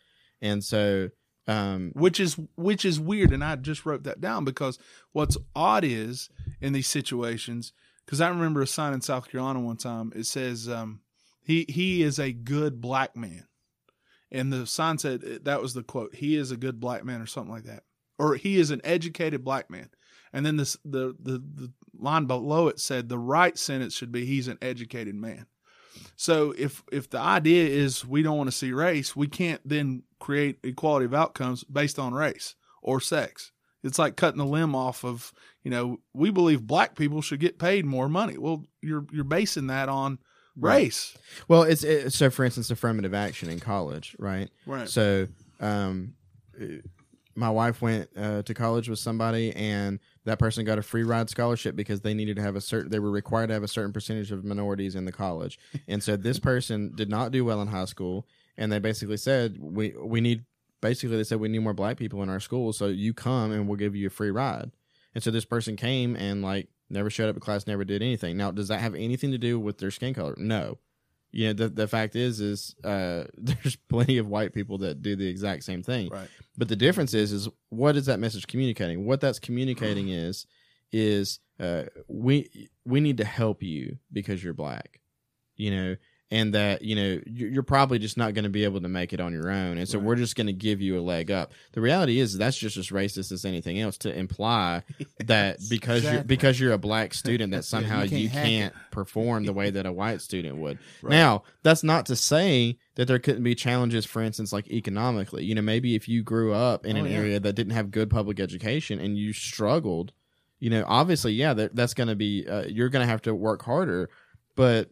And 0.41 0.63
so, 0.63 1.09
um, 1.47 1.91
which 1.93 2.19
is 2.19 2.37
which 2.55 2.85
is 2.85 2.99
weird 2.99 3.33
and 3.33 3.43
i 3.43 3.55
just 3.55 3.85
wrote 3.85 4.03
that 4.03 4.21
down 4.21 4.45
because 4.45 4.77
what's 5.11 5.37
odd 5.55 5.83
is 5.83 6.29
in 6.61 6.71
these 6.71 6.87
situations 6.87 7.73
because 8.05 8.21
i 8.21 8.29
remember 8.29 8.61
a 8.61 8.67
sign 8.67 8.93
in 8.93 9.01
south 9.01 9.29
carolina 9.29 9.59
one 9.59 9.75
time 9.75 10.13
it 10.15 10.25
says 10.27 10.69
um, 10.69 11.01
he 11.43 11.65
he 11.69 12.03
is 12.03 12.19
a 12.19 12.31
good 12.31 12.81
black 12.81 13.15
man 13.15 13.45
and 14.31 14.51
the 14.51 14.65
sign 14.65 14.97
said 14.97 15.21
that 15.43 15.61
was 15.61 15.73
the 15.73 15.83
quote 15.83 16.15
he 16.15 16.35
is 16.35 16.51
a 16.51 16.57
good 16.57 16.79
black 16.79 17.03
man 17.03 17.21
or 17.21 17.25
something 17.25 17.53
like 17.53 17.65
that 17.65 17.83
or 18.17 18.35
he 18.35 18.59
is 18.59 18.71
an 18.71 18.81
educated 18.83 19.43
black 19.43 19.69
man 19.69 19.89
and 20.33 20.45
then 20.45 20.57
this 20.57 20.77
the 20.85 21.15
the, 21.19 21.43
the 21.53 21.71
line 21.97 22.25
below 22.25 22.67
it 22.67 22.79
said 22.79 23.09
the 23.09 23.19
right 23.19 23.57
sentence 23.57 23.93
should 23.93 24.11
be 24.11 24.25
he's 24.25 24.47
an 24.47 24.57
educated 24.61 25.15
man 25.15 25.45
so 26.15 26.53
if 26.57 26.83
if 26.91 27.09
the 27.09 27.19
idea 27.19 27.67
is 27.67 28.05
we 28.05 28.23
don't 28.23 28.37
want 28.37 28.49
to 28.49 28.55
see 28.55 28.71
race, 28.71 29.15
we 29.15 29.27
can't 29.27 29.61
then 29.65 30.03
create 30.19 30.59
equality 30.63 31.05
of 31.05 31.13
outcomes 31.13 31.63
based 31.63 31.99
on 31.99 32.13
race 32.13 32.55
or 32.81 32.99
sex. 32.99 33.51
It's 33.83 33.97
like 33.97 34.15
cutting 34.15 34.37
the 34.37 34.45
limb 34.45 34.75
off 34.75 35.03
of, 35.03 35.33
you 35.63 35.71
know, 35.71 35.99
we 36.13 36.29
believe 36.29 36.67
black 36.67 36.95
people 36.95 37.21
should 37.21 37.39
get 37.39 37.57
paid 37.57 37.85
more 37.85 38.07
money. 38.07 38.37
Well, 38.37 38.65
you're 38.81 39.05
you're 39.11 39.23
basing 39.23 39.67
that 39.67 39.89
on 39.89 40.19
race. 40.55 41.17
well, 41.47 41.63
it's 41.63 41.83
it, 41.83 42.11
so 42.11 42.29
for 42.29 42.45
instance, 42.45 42.71
affirmative 42.71 43.13
action 43.13 43.49
in 43.49 43.59
college, 43.59 44.15
right? 44.19 44.49
Right. 44.65 44.87
So, 44.89 45.27
um, 45.59 46.13
my 47.35 47.49
wife 47.49 47.81
went 47.81 48.09
uh, 48.17 48.41
to 48.43 48.53
college 48.53 48.89
with 48.89 48.99
somebody, 48.99 49.53
and 49.55 49.99
that 50.25 50.37
person 50.37 50.65
got 50.65 50.77
a 50.77 50.81
free 50.81 51.03
ride 51.03 51.29
scholarship 51.29 51.75
because 51.75 52.01
they 52.01 52.13
needed 52.13 52.35
to 52.35 52.41
have 52.41 52.55
a 52.55 52.61
certain. 52.61 52.91
They 52.91 52.99
were 52.99 53.11
required 53.11 53.47
to 53.47 53.53
have 53.53 53.63
a 53.63 53.67
certain 53.67 53.93
percentage 53.93 54.31
of 54.31 54.43
minorities 54.43 54.95
in 54.95 55.05
the 55.05 55.11
college, 55.11 55.57
and 55.87 56.03
so 56.03 56.15
this 56.17 56.39
person 56.51 56.91
did 56.95 57.09
not 57.09 57.31
do 57.31 57.45
well 57.45 57.61
in 57.61 57.67
high 57.69 57.85
school, 57.85 58.27
and 58.57 58.71
they 58.71 58.79
basically 58.79 59.17
said 59.17 59.57
we 59.59 59.93
we 60.01 60.21
need. 60.21 60.45
Basically, 60.81 61.15
they 61.15 61.23
said 61.23 61.39
we 61.39 61.47
need 61.47 61.59
more 61.59 61.75
black 61.75 61.95
people 61.95 62.23
in 62.23 62.29
our 62.29 62.39
school, 62.39 62.73
so 62.73 62.87
you 62.87 63.13
come 63.13 63.51
and 63.51 63.67
we'll 63.67 63.77
give 63.77 63.95
you 63.95 64.07
a 64.07 64.09
free 64.09 64.31
ride. 64.31 64.71
And 65.13 65.23
so 65.23 65.29
this 65.29 65.45
person 65.45 65.75
came 65.75 66.15
and 66.15 66.41
like 66.41 66.69
never 66.91 67.09
showed 67.09 67.29
up 67.29 67.35
to 67.35 67.41
class, 67.41 67.67
never 67.67 67.83
did 67.83 68.01
anything. 68.01 68.37
Now, 68.37 68.51
does 68.51 68.67
that 68.67 68.79
have 68.79 68.95
anything 68.95 69.31
to 69.31 69.37
do 69.37 69.59
with 69.59 69.77
their 69.77 69.91
skin 69.91 70.13
color? 70.13 70.35
No. 70.37 70.77
You 71.31 71.47
know, 71.47 71.53
the 71.53 71.69
the 71.69 71.87
fact 71.87 72.15
is, 72.15 72.41
is 72.41 72.75
uh, 72.83 73.25
there's 73.37 73.77
plenty 73.89 74.17
of 74.17 74.27
white 74.27 74.53
people 74.53 74.77
that 74.79 75.01
do 75.01 75.15
the 75.15 75.27
exact 75.27 75.63
same 75.63 75.81
thing. 75.81 76.09
Right. 76.09 76.27
But 76.57 76.67
the 76.67 76.75
difference 76.75 77.13
is, 77.13 77.31
is 77.31 77.49
what 77.69 77.95
is 77.95 78.05
that 78.07 78.19
message 78.19 78.47
communicating? 78.47 79.05
What 79.05 79.21
that's 79.21 79.39
communicating 79.39 80.09
is, 80.09 80.45
is 80.91 81.39
uh, 81.59 81.83
we 82.07 82.69
we 82.85 82.99
need 82.99 83.17
to 83.17 83.25
help 83.25 83.63
you 83.63 83.97
because 84.11 84.43
you're 84.43 84.53
black, 84.53 84.99
you 85.55 85.71
know, 85.71 85.95
and 86.31 86.53
that 86.53 86.81
you 86.81 86.95
know 86.95 87.19
you- 87.25 87.47
you're 87.47 87.61
probably 87.63 87.99
just 87.99 88.15
not 88.17 88.33
going 88.33 88.45
to 88.45 88.49
be 88.49 88.63
able 88.63 88.79
to 88.81 88.87
make 88.87 89.11
it 89.13 89.19
on 89.19 89.33
your 89.33 89.51
own, 89.51 89.77
and 89.77 89.87
so 89.89 89.99
we're 89.99 90.15
just 90.15 90.35
going 90.37 90.47
to 90.47 90.53
give 90.53 90.79
you 90.81 90.97
a 90.97 91.01
leg 91.01 91.29
up. 91.29 91.51
The 91.73 91.81
reality 91.81 92.19
is 92.19 92.37
that's 92.37 92.57
just 92.57 92.77
as 92.77 92.87
racist 92.89 93.31
as 93.33 93.43
anything 93.45 93.79
else 93.79 93.97
to 93.99 94.17
imply 94.17 94.83
that 95.25 95.57
because 95.69 96.03
you're 96.03 96.23
because 96.23 96.59
you're 96.59 96.71
a 96.73 96.77
black 96.77 97.13
student 97.13 97.51
that 97.51 97.65
somehow 97.73 98.03
you 98.03 98.17
you 98.17 98.29
can't 98.29 98.45
can't, 98.47 98.73
perform 98.91 99.43
the 99.43 99.53
way 99.53 99.69
that 99.69 99.85
a 99.85 99.91
white 99.91 100.21
student 100.21 100.57
would. 100.57 100.79
Now, 101.03 101.43
that's 101.63 101.83
not 101.83 102.05
to 102.07 102.15
say 102.15 102.77
that 102.95 103.07
there 103.07 103.19
couldn't 103.19 103.43
be 103.43 103.53
challenges, 103.55 104.05
for 104.05 104.21
instance, 104.21 104.53
like 104.53 104.69
economically. 104.69 105.43
You 105.43 105.55
know, 105.55 105.61
maybe 105.61 105.95
if 105.95 106.07
you 106.07 106.23
grew 106.23 106.53
up 106.53 106.85
in 106.85 106.95
Oh, 106.95 107.01
an 107.01 107.05
yeah. 107.11 107.17
area 107.17 107.39
that 107.39 107.53
didn't 107.53 107.73
have 107.73 107.91
good 107.91 108.09
public 108.09 108.39
education 108.39 108.99
and 108.99 109.17
you 109.17 109.33
struggled, 109.33 110.13
you 110.59 110.69
know, 110.69 110.85
obviously, 110.87 111.33
yeah, 111.33 111.53
that, 111.55 111.75
that's 111.75 111.93
going 111.93 112.07
to 112.09 112.15
be, 112.15 112.47
uh, 112.47 112.63
you're 112.67 112.89
going 112.89 113.03
to 113.05 113.09
have 113.09 113.21
to 113.23 113.33
work 113.35 113.63
harder. 113.63 114.09
But 114.55 114.91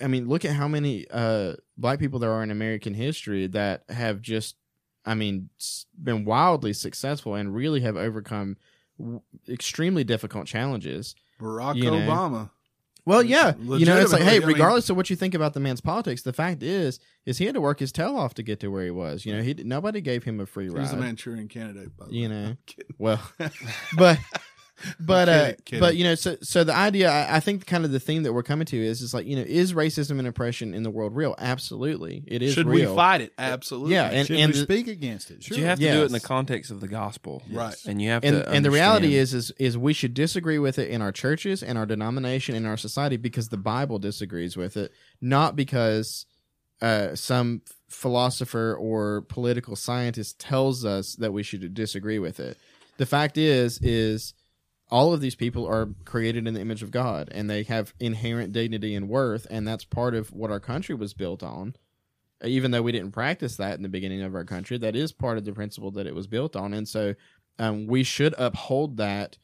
I 0.00 0.06
mean, 0.08 0.28
look 0.28 0.44
at 0.44 0.52
how 0.54 0.68
many 0.68 1.06
uh, 1.10 1.54
black 1.76 1.98
people 1.98 2.18
there 2.18 2.32
are 2.32 2.42
in 2.42 2.50
American 2.50 2.94
history 2.94 3.46
that 3.48 3.84
have 3.88 4.20
just, 4.20 4.56
I 5.04 5.14
mean, 5.14 5.48
been 6.02 6.24
wildly 6.24 6.72
successful 6.72 7.34
and 7.34 7.54
really 7.54 7.80
have 7.82 7.96
overcome 7.96 8.56
w- 8.98 9.20
extremely 9.48 10.02
difficult 10.04 10.46
challenges. 10.46 11.14
Barack 11.40 11.76
You 11.76 11.90
know. 11.90 11.98
Obama. 11.98 12.50
Well, 13.04 13.24
yeah, 13.24 13.54
you 13.60 13.84
know, 13.84 13.98
it's 13.98 14.12
like, 14.12 14.22
hey, 14.22 14.34
Legitimately, 14.34 14.36
I 14.36 14.38
mean- 14.38 14.46
regardless 14.48 14.88
of 14.88 14.96
what 14.96 15.10
you 15.10 15.16
think 15.16 15.34
about 15.34 15.54
the 15.54 15.60
man's 15.60 15.80
politics, 15.80 16.22
the 16.22 16.32
fact 16.32 16.62
is, 16.62 17.00
is 17.26 17.36
he 17.38 17.46
had 17.46 17.54
to 17.54 17.60
work 17.60 17.80
his 17.80 17.90
tail 17.90 18.16
off 18.16 18.34
to 18.34 18.44
get 18.44 18.60
to 18.60 18.68
where 18.68 18.84
he 18.84 18.92
was. 18.92 19.26
You 19.26 19.34
know, 19.36 19.42
he 19.42 19.54
nobody 19.54 20.00
gave 20.00 20.22
him 20.22 20.38
a 20.38 20.46
free 20.46 20.68
ride. 20.68 20.82
was 20.82 20.92
the 20.92 20.98
Manchurian 20.98 21.48
candidate. 21.48 21.96
By 21.96 22.06
the 22.06 22.12
you 22.14 22.28
way. 22.28 22.34
know, 22.34 22.56
well, 22.98 23.20
but 23.96 24.18
but 25.00 25.28
uh, 25.28 25.42
Kidding, 25.44 25.56
kidding. 25.64 25.80
but 25.80 25.96
you 25.96 26.04
know, 26.04 26.14
so 26.14 26.36
so 26.42 26.64
the 26.64 26.74
idea, 26.74 27.10
I, 27.10 27.36
I 27.36 27.40
think, 27.40 27.66
kind 27.66 27.84
of 27.84 27.92
the 27.92 28.00
theme 28.00 28.22
that 28.24 28.32
we're 28.32 28.42
coming 28.42 28.66
to 28.66 28.76
is, 28.76 29.00
is 29.02 29.12
like, 29.14 29.26
you 29.26 29.36
know, 29.36 29.42
is 29.46 29.72
racism 29.74 30.18
and 30.18 30.26
oppression 30.28 30.74
in 30.74 30.82
the 30.82 30.90
world 30.90 31.14
real? 31.14 31.34
Absolutely, 31.38 32.24
it 32.26 32.42
is. 32.42 32.54
Should 32.54 32.66
real. 32.66 32.90
we 32.90 32.96
fight 32.96 33.20
it? 33.20 33.32
Absolutely. 33.38 33.94
Yeah, 33.94 34.10
and 34.10 34.26
Should 34.26 34.36
and 34.38 34.52
we 34.52 34.58
the- 34.58 34.64
speak 34.64 34.88
against 34.88 35.30
it? 35.30 35.44
But 35.48 35.56
you 35.58 35.64
have 35.64 35.78
to 35.78 35.84
do 35.92 36.02
it 36.02 36.06
in 36.06 36.12
the 36.12 36.20
context 36.20 36.70
of 36.70 36.80
the 36.80 36.88
gospel, 36.88 37.42
Right. 37.50 37.74
And 37.86 38.00
you 38.00 38.10
have 38.10 38.24
and 38.24 38.36
to. 38.44 38.48
and 38.50 38.64
the 38.64 38.70
reality 38.70 39.14
is 39.14 39.34
is 39.34 39.50
is 39.58 39.76
we 39.78 39.92
should 39.92 40.14
disagree 40.14 40.58
with 40.58 40.78
it 40.78 40.88
in 40.90 41.02
our 41.02 41.12
churches 41.12 41.62
and 41.62 41.76
our 41.78 41.86
denomination 41.86 42.54
in 42.54 42.66
our 42.66 42.76
society 42.76 43.16
because 43.16 43.48
the 43.48 43.56
bible 43.56 43.98
disagrees 43.98 44.56
with 44.56 44.76
it 44.76 44.92
not 45.20 45.54
because 45.56 46.26
uh, 46.80 47.14
some 47.14 47.62
philosopher 47.88 48.74
or 48.78 49.22
political 49.28 49.76
scientist 49.76 50.38
tells 50.40 50.84
us 50.84 51.14
that 51.16 51.32
we 51.32 51.42
should 51.42 51.72
disagree 51.74 52.18
with 52.18 52.40
it 52.40 52.58
the 52.98 53.06
fact 53.06 53.38
is 53.38 53.78
is 53.82 54.34
all 54.92 55.12
of 55.12 55.20
these 55.20 55.34
people 55.34 55.66
are 55.66 55.88
created 56.04 56.46
in 56.46 56.54
the 56.54 56.60
image 56.60 56.82
of 56.82 56.90
god 56.92 57.28
and 57.32 57.50
they 57.50 57.64
have 57.64 57.92
inherent 57.98 58.52
dignity 58.52 58.94
and 58.94 59.08
worth 59.08 59.46
and 59.50 59.66
that's 59.66 59.84
part 59.84 60.14
of 60.14 60.32
what 60.32 60.50
our 60.50 60.60
country 60.60 60.94
was 60.94 61.14
built 61.14 61.42
on 61.42 61.74
even 62.44 62.70
though 62.70 62.82
we 62.82 62.92
didn't 62.92 63.12
practice 63.12 63.56
that 63.56 63.74
in 63.76 63.82
the 63.82 63.88
beginning 63.88 64.22
of 64.22 64.34
our 64.34 64.44
country 64.44 64.76
that 64.78 64.94
is 64.94 65.10
part 65.12 65.38
of 65.38 65.44
the 65.44 65.52
principle 65.52 65.90
that 65.90 66.06
it 66.06 66.14
was 66.14 66.26
built 66.26 66.54
on 66.54 66.72
and 66.74 66.86
so 66.88 67.14
um, 67.58 67.86
we 67.86 68.02
should 68.02 68.34
uphold 68.38 68.96
that 68.96 69.36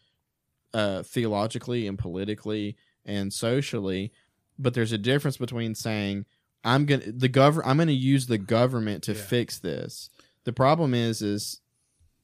uh, 0.75 1.03
theologically 1.03 1.87
and 1.87 1.99
politically 1.99 2.77
and 3.05 3.33
socially. 3.33 4.13
But 4.59 4.75
there's 4.75 4.93
a 4.93 4.99
difference 4.99 5.37
between 5.37 5.75
saying 5.75 6.27
I'm 6.65 6.85
gonna 6.87 7.13
the 7.13 7.29
gov 7.29 7.61
I'm 7.65 7.79
gonna 7.79 7.93
use 7.93 8.27
the 8.27 8.39
government 8.39 9.03
to 9.05 9.13
Yeah. 9.13 9.23
fix 9.23 9.59
this. 9.59 10.11
The 10.45 10.53
problem 10.53 10.95
is 10.95 11.23
is 11.23 11.61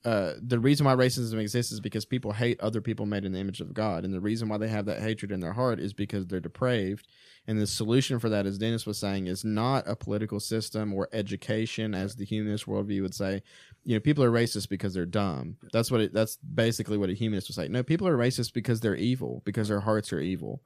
uh, 0.04 0.34
the 0.42 0.58
reason 0.58 0.84
why 0.84 0.94
racism 0.94 1.38
exists 1.38 1.72
is 1.72 1.80
because 1.80 2.04
people 2.04 2.32
hate 2.32 2.60
other 2.60 2.82
people 2.82 3.06
made 3.06 3.24
in 3.24 3.32
the 3.32 3.38
image 3.38 3.62
of 3.62 3.72
God, 3.72 4.04
and 4.04 4.12
the 4.12 4.20
reason 4.20 4.48
why 4.48 4.58
they 4.58 4.68
have 4.68 4.84
that 4.84 5.00
hatred 5.00 5.32
in 5.32 5.40
their 5.40 5.54
heart 5.54 5.80
is 5.80 5.94
because 5.94 6.26
they're 6.26 6.40
depraved. 6.40 7.08
And 7.46 7.58
the 7.58 7.66
solution 7.66 8.18
for 8.18 8.28
that, 8.28 8.44
as 8.44 8.58
Dennis 8.58 8.86
was 8.86 8.98
saying, 8.98 9.26
is 9.26 9.44
not 9.44 9.88
a 9.88 9.96
political 9.96 10.40
system 10.40 10.92
or 10.92 11.08
education, 11.12 11.94
as 11.94 12.16
the 12.16 12.24
humanist 12.24 12.66
worldview 12.66 13.00
would 13.02 13.14
say. 13.14 13.42
You 13.82 13.96
know, 13.96 14.00
people 14.00 14.24
are 14.24 14.30
racist 14.30 14.68
because 14.68 14.92
they're 14.92 15.06
dumb. 15.06 15.56
That's 15.72 15.90
what 15.90 16.00
it, 16.02 16.12
that's 16.12 16.36
basically 16.36 16.98
what 16.98 17.10
a 17.10 17.14
humanist 17.14 17.48
would 17.48 17.56
say. 17.56 17.68
No, 17.68 17.82
people 17.82 18.06
are 18.06 18.16
racist 18.16 18.52
because 18.52 18.80
they're 18.80 18.94
evil, 18.94 19.42
because 19.44 19.68
their 19.68 19.80
hearts 19.80 20.12
are 20.12 20.20
evil. 20.20 20.62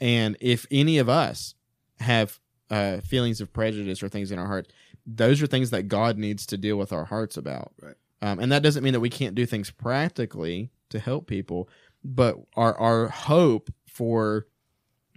And 0.00 0.36
if 0.40 0.66
any 0.72 0.98
of 0.98 1.08
us 1.08 1.54
have 2.00 2.40
uh, 2.68 2.98
feelings 3.00 3.40
of 3.40 3.52
prejudice 3.52 4.02
or 4.02 4.08
things 4.08 4.32
in 4.32 4.38
our 4.40 4.46
heart, 4.46 4.72
those 5.06 5.40
are 5.40 5.46
things 5.46 5.70
that 5.70 5.88
God 5.88 6.18
needs 6.18 6.46
to 6.46 6.56
deal 6.56 6.76
with 6.76 6.92
our 6.92 7.04
hearts 7.04 7.36
about. 7.36 7.72
Right. 7.80 7.94
Um, 8.22 8.38
and 8.38 8.50
that 8.52 8.62
doesn't 8.62 8.82
mean 8.82 8.92
that 8.94 9.00
we 9.00 9.10
can't 9.10 9.34
do 9.34 9.44
things 9.44 9.70
practically 9.70 10.70
to 10.90 10.98
help 10.98 11.26
people, 11.26 11.68
but 12.02 12.36
our 12.56 12.74
our 12.78 13.08
hope 13.08 13.70
for 13.86 14.46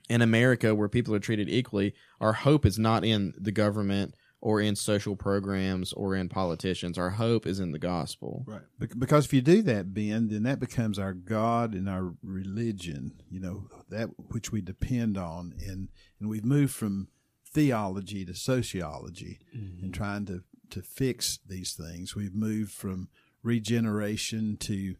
in 0.10 0.22
America 0.22 0.76
where 0.76 0.90
people 0.90 1.16
are 1.16 1.20
treated 1.20 1.50
equally, 1.50 1.94
our 2.20 2.34
hope 2.34 2.66
is 2.66 2.78
not 2.78 3.04
in 3.06 3.34
the 3.38 3.52
government 3.52 4.16
or 4.42 4.62
in 4.62 4.76
social 4.76 5.16
programs 5.16 5.92
or 5.94 6.16
in 6.16 6.30
politicians. 6.30 6.98
Our 6.98 7.12
hope 7.12 7.48
is 7.48 7.60
in 7.60 7.72
the 7.72 7.80
gospel. 7.80 8.44
Right. 8.46 8.62
Because 8.78 9.26
if 9.26 9.34
you 9.34 9.42
do 9.42 9.64
that, 9.64 9.94
Ben, 9.94 10.28
then 10.28 10.44
that 10.44 10.60
becomes 10.60 11.00
our 11.00 11.14
God 11.14 11.74
and 11.74 11.90
our 11.90 12.14
religion, 12.22 13.14
you 13.30 13.40
know, 13.40 13.68
that 13.90 14.10
which 14.30 14.52
we 14.52 14.62
depend 14.62 15.18
on. 15.18 15.56
And, 15.66 15.90
and 16.20 16.30
we've 16.30 16.46
moved 16.46 16.76
from 16.76 17.08
theology 17.52 18.24
to 18.26 18.36
sociology 18.36 19.40
and 19.82 19.94
trying 19.94 20.26
to, 20.28 20.44
to 20.72 20.82
fix 20.82 21.40
these 21.48 21.74
things. 21.74 22.16
We've 22.16 22.36
moved 22.36 22.72
from 22.72 23.10
regeneration 23.44 24.58
to 24.58 24.96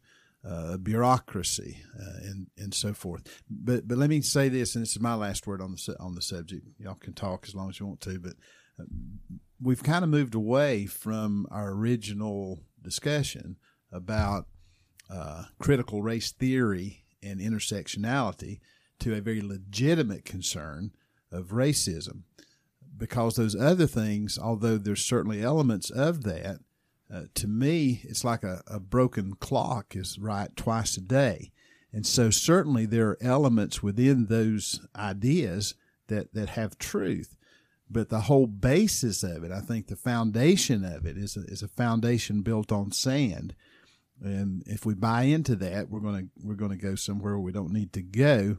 uh, 0.48 0.76
bureaucracy 0.76 1.82
uh, 1.98 2.20
and, 2.22 2.46
and 2.56 2.72
so 2.72 2.92
forth. 2.92 3.42
But, 3.50 3.88
but 3.88 3.98
let 3.98 4.10
me 4.10 4.20
say 4.20 4.48
this, 4.48 4.74
and 4.74 4.82
this 4.82 4.92
is 4.92 5.00
my 5.00 5.14
last 5.14 5.46
word 5.46 5.60
on 5.60 5.72
the, 5.72 5.96
on 5.98 6.14
the 6.14 6.22
subject. 6.22 6.66
Y'all 6.78 6.94
can 6.94 7.14
talk 7.14 7.44
as 7.48 7.54
long 7.54 7.68
as 7.68 7.80
you 7.80 7.86
want 7.86 8.00
to, 8.02 8.20
but 8.20 8.34
we've 9.60 9.82
kind 9.82 10.04
of 10.04 10.10
moved 10.10 10.34
away 10.34 10.86
from 10.86 11.46
our 11.50 11.70
original 11.70 12.60
discussion 12.82 13.56
about 13.90 14.46
uh, 15.10 15.44
critical 15.58 16.02
race 16.02 16.30
theory 16.32 17.04
and 17.22 17.40
intersectionality 17.40 18.60
to 18.98 19.14
a 19.14 19.20
very 19.20 19.40
legitimate 19.40 20.24
concern 20.24 20.90
of 21.32 21.48
racism 21.48 22.22
because 22.96 23.36
those 23.36 23.54
other 23.54 23.86
things, 23.86 24.38
although 24.38 24.78
there's 24.78 25.04
certainly 25.04 25.42
elements 25.42 25.90
of 25.90 26.24
that, 26.24 26.60
uh, 27.12 27.22
to 27.34 27.46
me, 27.46 28.00
it's 28.04 28.24
like 28.24 28.42
a, 28.42 28.62
a 28.66 28.80
broken 28.80 29.34
clock 29.34 29.94
is 29.94 30.18
right 30.18 30.54
twice 30.56 30.96
a 30.96 31.00
day. 31.00 31.52
And 31.92 32.06
so 32.06 32.30
certainly 32.30 32.84
there 32.84 33.10
are 33.10 33.18
elements 33.20 33.82
within 33.82 34.26
those 34.26 34.80
ideas 34.96 35.74
that, 36.08 36.34
that 36.34 36.50
have 36.50 36.78
truth 36.78 37.36
but 37.88 38.08
the 38.08 38.22
whole 38.22 38.46
basis 38.46 39.22
of 39.22 39.44
it, 39.44 39.52
I 39.52 39.60
think 39.60 39.86
the 39.86 39.96
foundation 39.96 40.84
of 40.84 41.06
it 41.06 41.16
is 41.16 41.36
a, 41.36 41.40
is 41.42 41.62
a 41.62 41.68
foundation 41.68 42.42
built 42.42 42.72
on 42.72 42.90
sand. 42.90 43.54
And 44.20 44.62
if 44.66 44.84
we 44.84 44.94
buy 44.94 45.22
into 45.22 45.54
that, 45.56 45.88
we're 45.90 46.00
going 46.00 46.24
to 46.24 46.46
we're 46.46 46.54
going 46.54 46.70
to 46.70 46.76
go 46.76 46.94
somewhere 46.94 47.38
we 47.38 47.52
don't 47.52 47.72
need 47.72 47.92
to 47.92 48.02
go. 48.02 48.56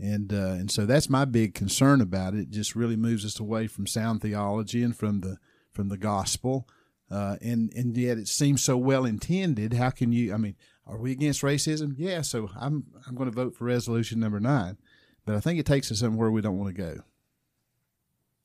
And 0.00 0.32
uh, 0.32 0.52
and 0.52 0.70
so 0.70 0.86
that's 0.86 1.10
my 1.10 1.24
big 1.24 1.54
concern 1.54 2.00
about 2.00 2.34
it. 2.34 2.40
It 2.40 2.50
just 2.50 2.74
really 2.74 2.96
moves 2.96 3.24
us 3.24 3.38
away 3.38 3.66
from 3.66 3.86
sound 3.86 4.22
theology 4.22 4.82
and 4.82 4.96
from 4.96 5.20
the 5.20 5.38
from 5.72 5.88
the 5.88 5.98
gospel. 5.98 6.68
Uh, 7.10 7.36
and 7.42 7.72
and 7.74 7.96
yet 7.96 8.18
it 8.18 8.28
seems 8.28 8.62
so 8.62 8.76
well 8.76 9.04
intended. 9.04 9.74
How 9.74 9.90
can 9.90 10.12
you? 10.12 10.32
I 10.32 10.38
mean, 10.38 10.56
are 10.86 10.98
we 10.98 11.12
against 11.12 11.42
racism? 11.42 11.94
Yeah. 11.98 12.22
So 12.22 12.50
I'm 12.58 12.86
I'm 13.06 13.14
going 13.14 13.30
to 13.30 13.34
vote 13.34 13.54
for 13.54 13.64
resolution 13.64 14.20
number 14.20 14.40
nine. 14.40 14.78
But 15.26 15.34
I 15.34 15.40
think 15.40 15.60
it 15.60 15.66
takes 15.66 15.92
us 15.92 16.00
somewhere 16.00 16.30
we 16.30 16.40
don't 16.40 16.58
want 16.58 16.74
to 16.74 16.82
go. 16.82 17.02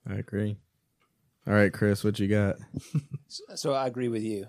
I 0.07 0.15
agree. 0.15 0.57
All 1.47 1.53
right, 1.53 1.71
Chris, 1.71 2.03
what 2.03 2.19
you 2.19 2.27
got? 2.27 2.57
So 3.55 3.73
I 3.73 3.87
agree 3.87 4.07
with 4.07 4.23
you. 4.23 4.47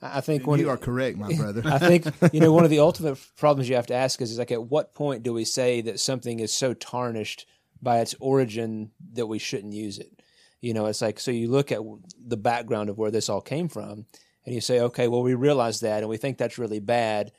I 0.00 0.20
think 0.20 0.46
one 0.46 0.60
You 0.60 0.70
are 0.70 0.76
correct, 0.76 1.18
my 1.18 1.32
brother. 1.36 1.62
I 1.64 1.78
think 1.78 2.06
you 2.32 2.40
know 2.40 2.52
one 2.52 2.64
of 2.64 2.70
the 2.70 2.78
ultimate 2.78 3.18
problems 3.36 3.68
you 3.68 3.76
have 3.76 3.86
to 3.88 3.94
ask 3.94 4.20
is, 4.20 4.30
is 4.30 4.38
like 4.38 4.52
at 4.52 4.64
what 4.64 4.94
point 4.94 5.22
do 5.22 5.32
we 5.32 5.44
say 5.44 5.80
that 5.82 6.00
something 6.00 6.40
is 6.40 6.52
so 6.52 6.74
tarnished 6.74 7.46
by 7.82 8.00
its 8.00 8.14
origin 8.20 8.90
that 9.12 9.26
we 9.26 9.38
shouldn't 9.38 9.72
use 9.72 9.98
it? 9.98 10.22
You 10.60 10.74
know, 10.74 10.86
it's 10.86 11.02
like 11.02 11.18
so 11.18 11.30
you 11.30 11.48
look 11.48 11.72
at 11.72 11.80
the 12.24 12.36
background 12.36 12.90
of 12.90 12.98
where 12.98 13.10
this 13.10 13.28
all 13.28 13.40
came 13.40 13.68
from, 13.68 14.06
and 14.44 14.54
you 14.54 14.60
say, 14.60 14.80
okay, 14.80 15.08
well 15.08 15.22
we 15.22 15.34
realize 15.34 15.80
that, 15.80 16.00
and 16.00 16.08
we 16.08 16.16
think 16.16 16.38
that's 16.38 16.58
really 16.58 16.80
bad, 16.80 17.32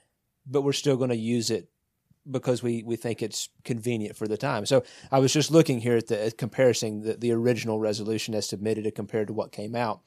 but 0.45 0.61
we're 0.61 0.73
still 0.73 0.97
going 0.97 1.09
to 1.11 1.15
use 1.15 1.49
it 1.49 1.69
because 2.29 2.61
we, 2.61 2.83
we 2.83 2.95
think 2.95 3.21
it's 3.21 3.49
convenient 3.63 4.15
for 4.15 4.27
the 4.27 4.37
time. 4.37 4.65
So 4.65 4.83
I 5.11 5.19
was 5.19 5.33
just 5.33 5.51
looking 5.51 5.79
here 5.79 5.97
at 5.97 6.07
the 6.07 6.25
at 6.25 6.37
comparison 6.37 7.01
the, 7.01 7.13
the 7.13 7.31
original 7.31 7.79
resolution 7.79 8.35
as 8.35 8.47
submitted 8.47 8.93
compared 8.95 9.27
to 9.27 9.33
what 9.33 9.51
came 9.51 9.75
out. 9.75 10.01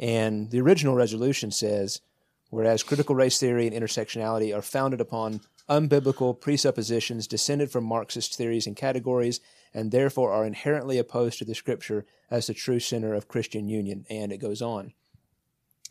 And 0.00 0.50
the 0.50 0.60
original 0.60 0.94
resolution 0.94 1.50
says, 1.50 2.00
whereas 2.48 2.82
critical 2.82 3.14
race 3.14 3.38
theory 3.38 3.66
and 3.66 3.76
intersectionality 3.76 4.56
are 4.56 4.62
founded 4.62 5.00
upon 5.00 5.42
unbiblical 5.68 6.40
presuppositions 6.40 7.28
descended 7.28 7.70
from 7.70 7.84
Marxist 7.84 8.34
theories 8.34 8.66
and 8.66 8.74
categories, 8.74 9.40
and 9.72 9.92
therefore 9.92 10.32
are 10.32 10.46
inherently 10.46 10.98
opposed 10.98 11.38
to 11.38 11.44
the 11.44 11.54
scripture 11.54 12.06
as 12.30 12.46
the 12.46 12.54
true 12.54 12.80
center 12.80 13.14
of 13.14 13.28
Christian 13.28 13.68
union. 13.68 14.04
And 14.10 14.32
it 14.32 14.38
goes 14.38 14.62
on. 14.62 14.94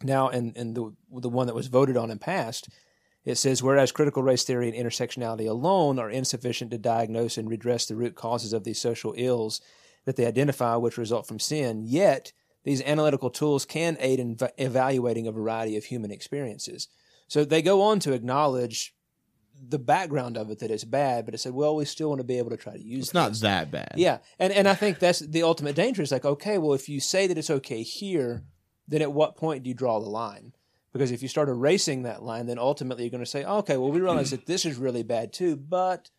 Now, 0.03 0.29
in, 0.29 0.53
in 0.55 0.73
the, 0.73 0.93
the 1.11 1.29
one 1.29 1.47
that 1.47 1.55
was 1.55 1.67
voted 1.67 1.95
on 1.95 2.09
and 2.09 2.19
passed, 2.19 2.69
it 3.25 3.35
says, 3.35 3.61
whereas 3.61 3.91
critical 3.91 4.23
race 4.23 4.43
theory 4.43 4.69
and 4.69 4.77
intersectionality 4.87 5.47
alone 5.47 5.99
are 5.99 6.09
insufficient 6.09 6.71
to 6.71 6.77
diagnose 6.77 7.37
and 7.37 7.49
redress 7.49 7.85
the 7.85 7.95
root 7.95 8.15
causes 8.15 8.53
of 8.53 8.63
these 8.63 8.81
social 8.81 9.13
ills 9.17 9.61
that 10.05 10.15
they 10.15 10.25
identify, 10.25 10.75
which 10.75 10.97
result 10.97 11.27
from 11.27 11.39
sin, 11.39 11.83
yet 11.85 12.33
these 12.63 12.81
analytical 12.81 13.29
tools 13.29 13.65
can 13.65 13.97
aid 13.99 14.19
in 14.19 14.35
va- 14.35 14.51
evaluating 14.57 15.27
a 15.27 15.31
variety 15.31 15.77
of 15.77 15.85
human 15.85 16.11
experiences. 16.11 16.87
So 17.27 17.45
they 17.45 17.61
go 17.61 17.81
on 17.81 17.99
to 18.01 18.13
acknowledge 18.13 18.93
the 19.67 19.79
background 19.79 20.37
of 20.37 20.49
it 20.49 20.59
that 20.59 20.71
it's 20.71 20.83
bad, 20.83 21.25
but 21.25 21.33
it 21.33 21.39
said, 21.39 21.53
well, 21.53 21.75
we 21.75 21.85
still 21.85 22.09
want 22.09 22.19
to 22.19 22.25
be 22.25 22.37
able 22.37 22.49
to 22.49 22.57
try 22.57 22.73
to 22.73 22.83
use 22.83 23.05
It's 23.05 23.13
not 23.13 23.33
that 23.33 23.71
bad. 23.71 23.93
Yeah, 23.95 24.19
and 24.37 24.53
and 24.53 24.67
I 24.67 24.73
think 24.73 24.99
that's 24.99 25.19
the 25.19 25.43
ultimate 25.43 25.75
danger. 25.75 26.01
Is 26.01 26.11
like, 26.11 26.25
okay, 26.25 26.57
well, 26.57 26.73
if 26.73 26.87
you 26.87 26.99
say 26.99 27.27
that 27.27 27.37
it's 27.37 27.49
okay 27.49 27.83
here, 27.83 28.43
then 28.87 29.01
at 29.01 29.11
what 29.11 29.35
point 29.35 29.63
do 29.63 29.69
you 29.69 29.75
draw 29.75 29.99
the 29.99 30.09
line? 30.09 30.53
Because 30.91 31.11
if 31.11 31.21
you 31.21 31.27
start 31.27 31.49
erasing 31.49 32.03
that 32.03 32.23
line, 32.23 32.47
then 32.47 32.57
ultimately 32.57 33.03
you're 33.03 33.11
going 33.11 33.23
to 33.23 33.29
say, 33.29 33.45
okay, 33.45 33.77
well, 33.77 33.91
we 33.91 33.99
realize 33.99 34.31
that 34.31 34.47
this 34.47 34.65
is 34.65 34.77
really 34.77 35.03
bad 35.03 35.31
too, 35.31 35.55
but 35.55 36.09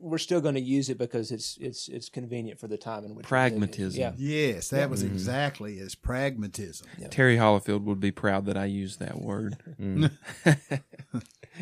we're 0.00 0.18
still 0.18 0.40
going 0.40 0.54
to 0.54 0.60
use 0.60 0.88
it 0.88 0.98
because 0.98 1.30
it's 1.30 1.56
it's 1.60 1.88
it's 1.88 2.08
convenient 2.08 2.60
for 2.60 2.68
the 2.68 2.76
time 2.76 3.04
in 3.04 3.14
which. 3.14 3.26
Pragmatism. 3.26 4.00
Yeah, 4.00 4.12
Yes, 4.16 4.68
that 4.68 4.90
was 4.90 5.02
mm-hmm. 5.02 5.12
exactly 5.12 5.78
as 5.78 5.86
It's 5.86 5.94
pragmatism. 5.94 6.86
Terry 7.10 7.36
Hollifield 7.36 7.82
would 7.84 8.00
be 8.00 8.10
proud 8.10 8.46
that 8.46 8.56
I 8.56 8.66
used 8.66 9.00
that 9.00 9.20
word. 9.20 9.56
Mm. 9.80 10.10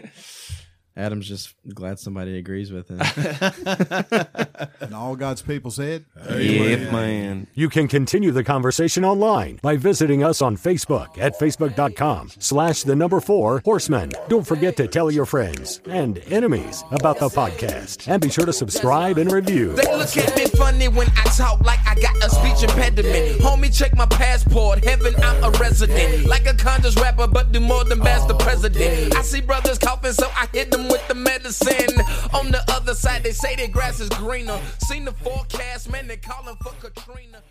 Adam's 0.96 1.28
just 1.28 1.54
glad 1.74 1.98
somebody 1.98 2.38
agrees 2.38 2.72
with 2.72 2.88
him. 2.88 3.00
And 4.80 4.94
all 4.94 5.16
God's 5.16 5.42
people 5.42 5.70
said, 5.70 6.04
Yeah, 6.30 6.90
man. 6.92 7.46
You 7.54 7.68
can 7.68 7.88
continue 7.88 8.30
the 8.30 8.44
conversation 8.44 9.04
online 9.04 9.58
by 9.62 9.76
visiting 9.76 10.22
us 10.22 10.42
on 10.42 10.56
Facebook 10.56 11.18
at 11.18 11.38
facebook.com 11.38 12.30
slash 12.38 12.82
the 12.82 12.94
number 12.94 13.20
four 13.20 13.62
horsemen. 13.64 14.12
Don't 14.28 14.46
forget 14.46 14.76
to 14.76 14.86
tell 14.86 15.10
your 15.10 15.26
friends 15.26 15.80
and 15.86 16.18
enemies 16.30 16.84
about 16.90 17.18
the 17.18 17.28
podcast. 17.28 18.06
And 18.08 18.20
be 18.20 18.28
sure 18.30 18.46
to 18.46 18.52
subscribe 18.52 19.18
and 19.18 19.32
review. 19.32 19.72
They 19.72 19.96
look 19.96 20.16
at 20.16 20.36
me 20.36 20.46
funny 20.46 20.88
when 20.88 21.08
I 21.16 21.24
talk 21.36 21.60
like 21.64 21.80
I 21.86 21.94
got 22.00 22.16
a 22.24 22.30
speech 22.30 22.62
impediment. 22.68 23.40
Homie, 23.40 23.76
check 23.76 23.96
my 23.96 24.06
passport. 24.06 24.84
Heaven, 24.84 25.14
I'm 25.22 25.44
a 25.44 25.50
resident. 25.58 26.26
Like 26.26 26.46
a 26.46 26.54
conscious 26.54 26.96
rapper, 26.96 27.26
but 27.26 27.52
do 27.52 27.60
more 27.60 27.84
than 27.84 28.00
bash 28.00 28.26
the 28.26 28.34
president. 28.34 29.16
I 29.16 29.22
see 29.22 29.40
brothers 29.40 29.78
coughing, 29.78 30.12
so 30.12 30.28
I 30.34 30.46
hit 30.52 30.70
them 30.70 30.85
with 30.88 31.06
the 31.08 31.14
medicine. 31.14 32.00
On 32.34 32.50
the 32.50 32.62
other 32.68 32.94
side, 32.94 33.22
they 33.22 33.32
say 33.32 33.56
their 33.56 33.68
grass 33.68 34.00
is 34.00 34.08
greener. 34.10 34.58
Seen 34.78 35.04
the 35.04 35.12
forecast, 35.12 35.90
man, 35.90 36.06
they 36.06 36.16
calling 36.16 36.56
for 36.62 36.72
Katrina. 36.80 37.42